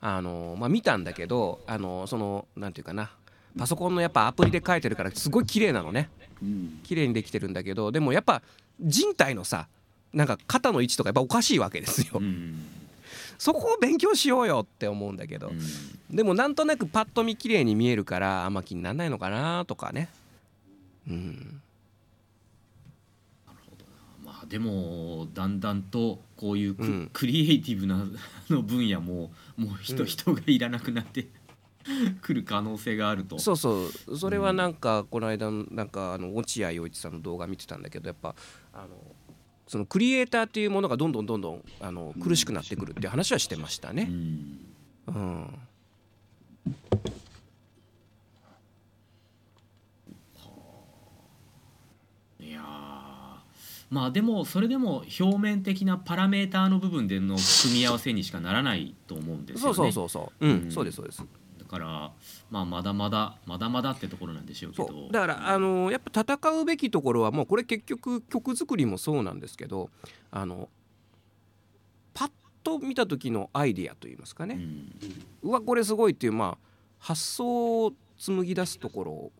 [0.00, 3.10] あの、まあ、見たんだけどあのそのなんていうかな
[3.58, 6.08] パソコンのやっぱアプリで描いてるからすごい綺麗なのね。
[6.42, 6.80] うん。
[6.84, 8.42] 綺麗にできてるんだけどでもやっぱ
[8.80, 9.66] 人体のさ
[10.12, 12.18] なんか肩の位置とかやっぱおかしいわけですよ。
[12.20, 12.64] うん。
[13.38, 16.16] そこを勉強しようよって思うんだけどうん。
[16.16, 20.08] でもなんとなくパッと見綺麗に見えるからあんま気にならないのかなとかね。
[21.08, 21.14] うん。
[21.14, 21.69] まあ
[24.50, 27.10] でもだんだんとこういうク,、うん。
[27.12, 28.06] クリエイティブなあ
[28.52, 30.06] の分野ももう人,、うん。
[30.06, 31.28] 人がいらなくなって
[32.20, 33.38] くる可能性があると。
[33.38, 34.18] そうそう。
[34.18, 38.34] それはなんかこの間なんかあの落合陽一さんの動画見てたんだけどやっぱ
[38.72, 38.88] あの
[39.68, 44.02] そのクリエイターっていうものがどんどんどんどんあの苦しくなってくるっていう話はしてましたうね。
[44.04, 44.58] ん。
[45.06, 45.46] うん
[52.38, 53.40] いやー
[53.90, 59.74] まあでもそれでも表面的なパラメーターの部分での組み合わせにしかならないと思うんですよね。
[59.74, 60.64] そうそうそうそう、うん。
[60.64, 61.24] うんそうですそうです。
[61.58, 62.12] だから
[62.50, 65.12] まあまだまだまだまだってところなんでしょうけそどう。
[65.12, 69.90] だからあのやっぱ戦うべきところはもうこれ結局曲作りもそうなんですけど
[70.30, 70.68] あの
[72.14, 72.30] パッ
[72.62, 74.92] と見た時のアイディアといいますかね、うん。
[75.42, 76.66] うわこれすごいっていうまあ
[76.98, 79.32] 発想を紡ぎ出すところ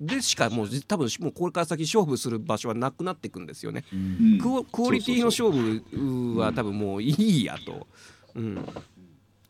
[0.00, 3.84] でしかもう多分もうこれから先勝負する場所はなくなっていくんですよね。
[3.92, 4.38] うん。
[4.38, 7.86] クオクオリティの勝負は多分もういいやと、
[8.34, 8.66] うん、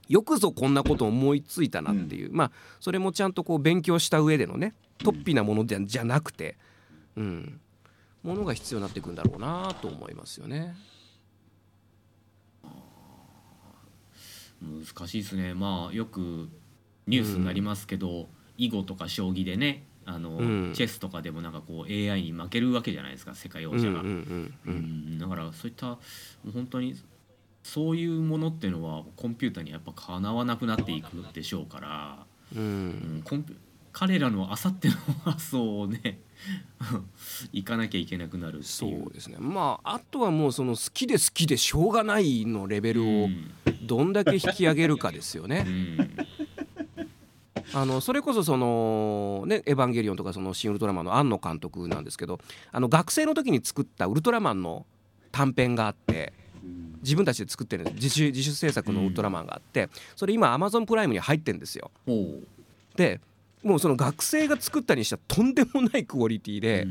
[0.08, 6.56] よくぞこんなこと思いついたなっていう、まあそれもちゃんとこう勉強した上でのね突飛なものじゃじゃなくて、
[7.16, 7.60] うん、
[8.22, 10.76] ものが必要になっていくんだろうなと思いますよね。
[14.62, 15.54] 難しいですね。
[15.54, 16.48] まあよく
[17.08, 20.72] ニュースになりますけど、囲碁とか将棋でねあの、うん。
[20.74, 24.02] チェスとかでもなんかこう AI に負けるわけじゃないですか世界王者が、
[25.18, 25.98] だからそういった
[26.52, 26.94] 本当に
[27.62, 32.88] そういうものっていうのはコンピューターにやっぱかなわなくなっていくでしょうから、ううん
[33.18, 33.56] ん、コンピュ
[33.92, 34.94] 彼らのあさっての
[35.24, 36.20] 発想をね
[37.52, 39.08] いかなきゃいけなくなるそいう。
[39.08, 39.38] うですね。
[39.40, 43.50] まああとはもうその好きで好きでしょうがないのレベルをうん。
[43.86, 45.62] どんだけ引き上げるかですようね。
[45.62, 46.10] ん
[47.74, 52.38] あのそれこそそのね「エヴァンゲリオン」とかその「シン・ウルトラマン」の庵野監督なんですけど
[52.72, 54.86] あの学生の時に作ったウルトラマンの
[55.32, 61.90] 短編があってうん自分たちで作ってる自主自主制作のウルトラマンがあってそれ今アマゾンプライムに入ってんですよ。
[62.96, 63.20] で
[63.62, 66.86] もうその学生が作ったにしてはとんでもないクオリティで、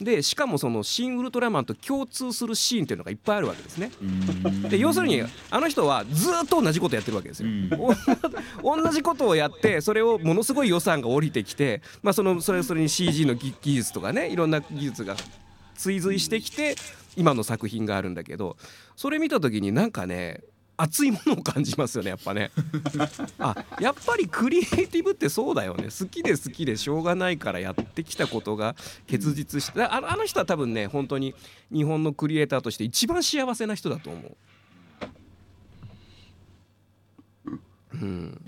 [0.00, 3.90] でしかもその「シン・ウルトラマン」と共通するシーンっていうのがいっぱいあるわけですね。
[4.00, 7.48] うんで要するにあの人はずっと同じことやってるわけですよ。
[8.62, 15.16] 同じことをやってそれをものすごい予算が降りてきて、まあ、そのそれそれに CG の技技術とかねいろんな技術が
[15.76, 16.76] 追随してきて
[17.16, 18.56] 今の作品があるんだけど
[18.96, 20.42] それ見た時になんかね
[20.76, 22.50] 熱いものを感じますよねやっぱね
[23.38, 28.74] あやっぱりクリエイティブってそうだよね好きで好きでしょうがないからやってきたことが
[29.06, 31.34] 結実してああの人は多分ね本当に
[31.72, 34.36] 日本のクリエイターとして一番幸せな人だと思う。
[37.94, 38.40] うん、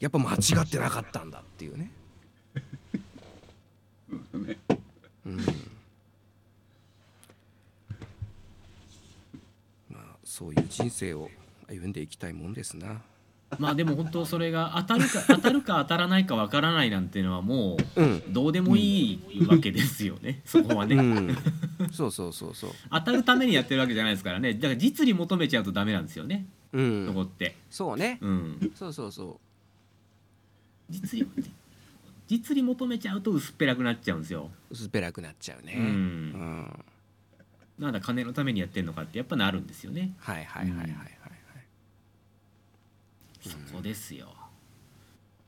[0.00, 1.92] やっぱ間違ってなかったんだっていうね。
[4.32, 4.58] ね
[5.26, 5.36] うん
[9.88, 11.30] まあそういう人生を
[11.68, 13.00] 歩んでいきたいもんですな。
[13.58, 21.36] まあでも本当それが当たるか 当たるか当たらないかわからないなんていうのはもううん、どうでもいいわけですよね、そこはね、うん、
[21.92, 22.70] そうそうそうそう。
[22.92, 28.18] 当たるためにやってるわけじゃないですからねだから実利求めちゃうとダメなんですよね、うそこっん、て、そうね。
[28.20, 29.40] うん、そうそうそ
[30.88, 31.26] 実利
[32.28, 34.74] 実利求めちゃうと薄っぺらくなっちゃうんですよ、う。
[34.74, 35.74] 薄っぺらくなっちゃうね。
[35.76, 35.86] ううん
[36.30, 36.84] ん。
[37.80, 40.12] なんだ金のためにやってんのかってやっぱなるんですよね。
[40.18, 40.88] はいはいはいはいはい。
[40.90, 41.08] はい。
[43.40, 44.34] そこですよ。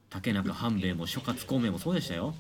[0.09, 2.35] 竹中半兵衛も諸葛孔明もそうでしたよ、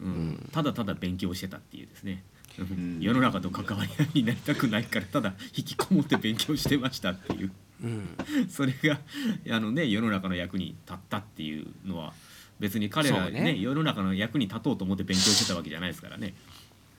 [0.00, 0.48] うん。
[0.50, 2.24] ただただ勉強してたっていうですね、
[2.74, 3.00] ん。
[3.00, 7.52] 世の中と関わり合いになりたくないからただ引きこもって勉強してましたっていう。
[7.82, 8.16] うん。
[8.48, 8.98] それが
[9.50, 12.14] あのね世の中の役に立ったっていうのは
[12.62, 16.32] 別に彼らねね世の中の役に立とうと思って勉強してたわけじゃないですからね。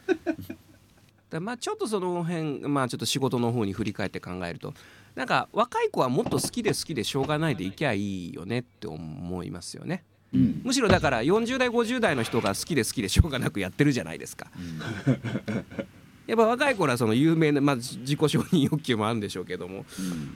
[1.32, 4.74] だまあちょっとその辺まあちょっと仕事の方に振り返って考えると
[5.16, 10.04] なんか若い子はもっと好きで好きでしょうがないでいきゃいいよねって思いますよね。
[10.34, 14.52] うんむしろだから40代50代の人が好きで好きでしょうがなくやってるじゃないですか。
[16.28, 19.86] やっぱ若い頃はその有名な、まあ、自己承認欲求もあるんでしょうけども、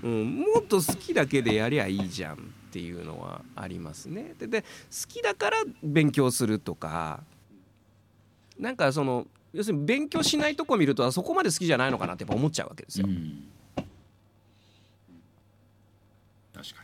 [0.03, 4.35] うん、もっと好きだけでやりゃいいじゃんっていうのはありますね。
[4.37, 4.67] でで好
[5.07, 7.23] きだから勉強するとか
[8.59, 13.07] なんかその要するに勉強しないとこ見るとあそこまで好きじゃないのかなってやっぱ思っちゃうわけですよ。
[13.07, 13.47] うん。
[16.53, 16.83] 確か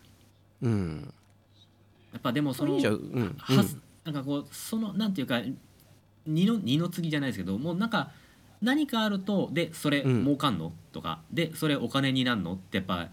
[0.61, 0.67] に。
[0.67, 1.13] うん、
[2.11, 3.35] やっぱでもそのいいじゃんうん。
[3.37, 5.41] はすなんかこうそのなんていうか
[6.25, 8.09] 二の二の次じゃないですけどもうなんか
[8.63, 10.23] 何かあるとでそれうん。
[10.23, 12.53] 儲かんの、とかでそれお金になんの？
[12.53, 13.09] ってやっぱ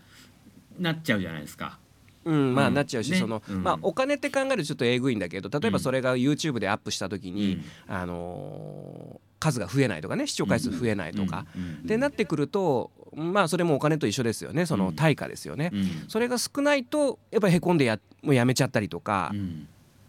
[0.79, 1.79] なっちゃうじゃないですか。
[2.25, 3.19] うん、まあうんなっちゃうし、ね。
[3.19, 3.63] そのうん。
[3.63, 5.83] まあ、お金って考えるとちょっとえぐいんだけど例えばうん。
[5.83, 7.55] それが YouTube でアップした時に、
[7.89, 7.95] うん。
[7.95, 11.47] あのー数が増えないとかね視聴回数増えないとか、
[11.83, 15.89] ってなってくるとまあそれもお金と一緒ですよねその対価ですよね、うん。
[16.09, 19.69] それが少ないとやっぱりへこんでやもうやめちゃったりとかう、ん。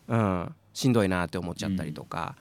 [0.10, 0.56] うん。
[0.74, 2.36] しんどいなって思っちゃったりとか、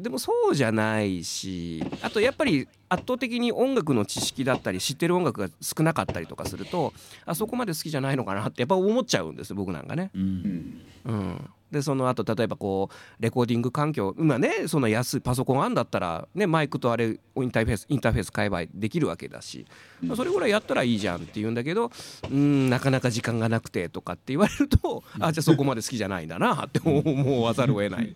[0.00, 6.92] でもそうじゃないしあとやっぱり圧倒的に音楽の知識だったり知ってる音楽が少なかったりとかすると
[7.26, 10.10] あそこまで好きじゃないのかなってやっぱ思っちゃうんです僕なんかね。
[10.14, 19.66] ううんんうん、でその後例えばこうレコーディング環境今ねそんな安いパソコンあんだったら、ね、マイクとあれインターフェースインターフェース買えばできるわけだし、
[20.00, 21.90] まあそれぐらいやったらいいじゃんって言うんだけど
[22.30, 28.14] うんなかなか時間がなくてとかって言われるとあじゃあそこまで好きじゃないんだなって思わざるを得ない。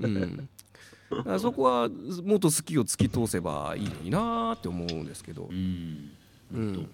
[0.00, 0.48] うん
[1.38, 1.88] そこは
[2.24, 5.48] もっと好きを突き通せばいいのになって思うんですけど。
[5.50, 6.10] う、ん。
[6.52, 6.88] うん、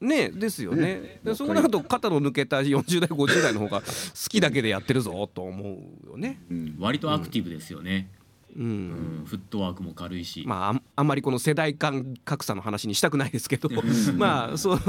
[0.00, 1.00] ねですよね。
[1.00, 1.20] ね。
[1.24, 3.86] でそうなると肩の抜けた40代50代の方が好
[4.28, 6.40] きだけでやってるぞと思うよね。
[6.50, 6.76] うん。
[6.78, 8.08] 割とアクティブですよね、
[8.56, 9.22] ううん。
[9.22, 9.24] ん。
[9.24, 13.68] フットワークも軽いし、まああんまりこの世代間格差の話にしたくないですけど。
[14.16, 14.80] まあそう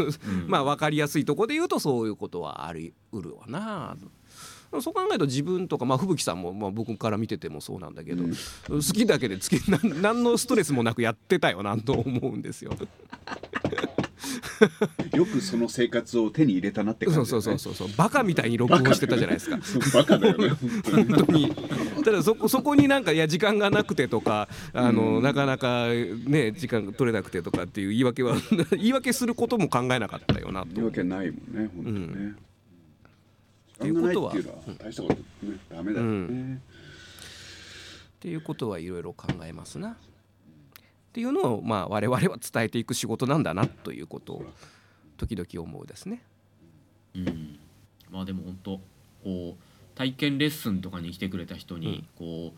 [0.48, 3.96] まあ分かりやすいところで言うとそういうことはありうるわな。
[4.82, 8.24] そう考えると自分とか、まあ、吹雪さんも、まあ、僕から見ててもそうなんだけど、
[8.68, 12.72] 好きだけでつけ なん何のストレスもなくやってたよなと思うんですよ。
[15.16, 17.26] よくその生活を手に入れたなって感じね。
[17.26, 17.98] そうそうそうそうそう。
[17.98, 19.58] バカみたいに録音してたじゃないですか。
[19.94, 20.50] バカだよね。
[20.92, 21.56] 本当に。
[22.04, 28.36] ただそこそこになんかいや時間がなくてとかあの、なかなかね時間が取れなくてとかっていう言い訳は
[28.72, 30.68] 言い訳することも考えなかったよなと。
[30.74, 32.49] 言うわけないもんね本当にね、うことは時間がない
[33.80, 34.34] っていうのは
[34.78, 36.60] 大したことねダメだよね、っ
[38.20, 39.92] ていうことはいろいろ考えますな。
[39.92, 39.96] っ
[41.14, 44.46] ていうのをまあ我々は伝えていく仕事なんだなということを
[45.18, 46.22] 時々思うですね。
[47.16, 47.60] うん、
[48.12, 48.82] まあでも本当
[49.24, 49.64] こう
[49.98, 52.54] 体験レッスンとかに来てくれた人にこ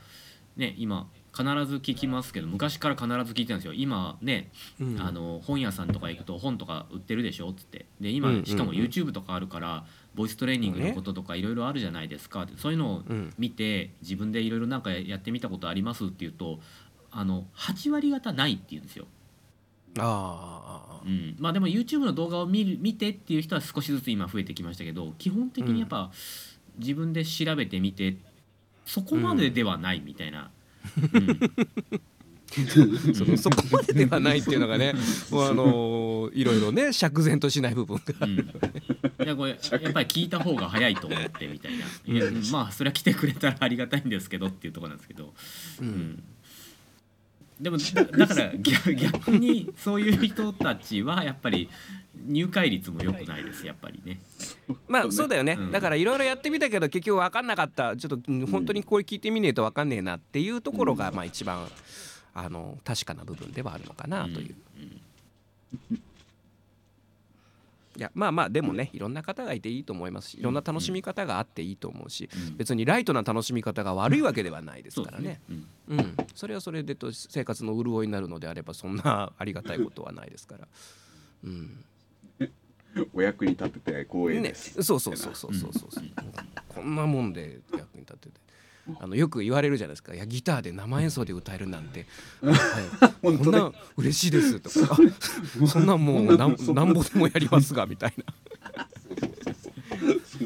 [0.57, 3.74] う、ね、今必ず聞きますけど昔から必ず聞いてたんですよ。
[3.74, 5.01] 今ね、うん。
[5.01, 7.86] あの本屋さんとか行くと本とか売ってるでしょっつって。
[8.01, 9.86] で今、しかも YouTube とかあるから
[10.16, 12.47] ボイストレーニングのこととかいろいろあるじゃないですか。
[12.57, 13.34] そういうのをうん。
[13.38, 16.59] 見て自分でいろいろなんかやってみたことありますって言うと
[17.12, 19.07] あの8割方ないって言うんですよ。
[19.99, 26.12] ああうん、まあでも YouTube の動画を見る見てっていう人は少しずつ今増えてきましたけど基本的にやっぱ
[26.78, 28.16] 自分で調べてみて
[28.86, 30.51] そこまでではないみたいな、
[31.14, 31.39] うん
[33.15, 34.93] そのそこまでではないっていうのがね
[35.29, 38.25] もうあのーいろいろね釈然としない部分が。
[38.25, 38.31] うん、
[39.25, 41.85] いやこれやっぱり聞いた方が早いと思ってみたいな。
[42.13, 45.33] いやまあそれは来てくれたらありがたいんですけどっていうところなんですけど、
[45.81, 46.23] うん。
[47.59, 51.69] でもだだから逆逆にそういう人たちはやっぱり
[52.25, 54.19] 入会率も良くないですやっぱりね。
[54.87, 55.71] まあそうだよね、うん。
[55.71, 57.95] だからいろいろやってみたけど結局分かんなかった。
[57.95, 61.67] ちょっとうん本当にこれ聞いてみねえと分かんねえなっていうところがまあ一番
[62.34, 64.55] あの確かな部分ではあるのかなという。
[67.97, 72.57] いやまあまあでもねいろんな方がいていいと思いますしいろんな楽しみ方があっていいと思うしうん。
[72.57, 75.41] 別にライトな楽しみ方が悪いわけではないですからね。
[75.49, 75.65] ね。
[75.89, 75.99] うん。
[75.99, 80.67] うん、それはそれでと生活の潤いになるのであればそんな ありがたいことはないですから。
[81.43, 81.84] うん。
[83.13, 85.91] お役に立てて光栄ねで、す、そうそうそうそうそうそう、
[86.67, 88.39] こんなもんで役に立ってて
[88.99, 92.07] あのよく言われるじゃないですか「いやギターで生演奏で歌えるなんて、
[92.41, 94.95] はい、こんな嬉しいです」とか。
[94.95, 94.97] あ
[95.67, 96.84] 「そんなんもうなんな。
[96.84, 98.88] んぼでもやりますが」みたいな。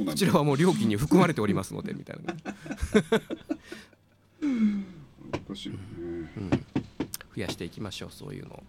[0.05, 2.35] こちらはもう料金に含まれておりますのでみたいな。
[7.35, 8.63] 増やしていきましょうそういうのを。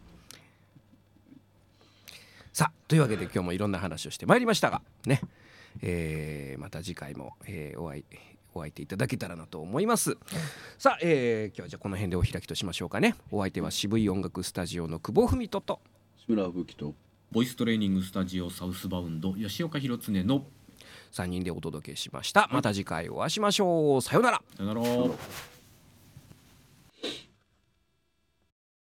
[2.53, 5.21] さあというわけで今日もいろんな話をしてまいりましたがね、
[5.83, 8.05] えーまた次回も、えーお会い
[8.57, 10.17] お相手いただけたらなと思います。
[10.79, 13.15] さあ、えー今日はじゃあこの辺でお開きとしましょうかね。
[13.31, 15.81] お相手は渋い音楽スタジオの久保文人と。
[16.19, 16.95] 志村吹雪と。
[17.33, 20.47] ボイストレーニングスタジオサウスバウンド吉岡弘恒の。
[21.13, 22.49] 3人でお届けしました。
[22.53, 24.03] また次回お会いしましょう。
[24.03, 24.43] さようなら。
[24.57, 25.56] さよなら。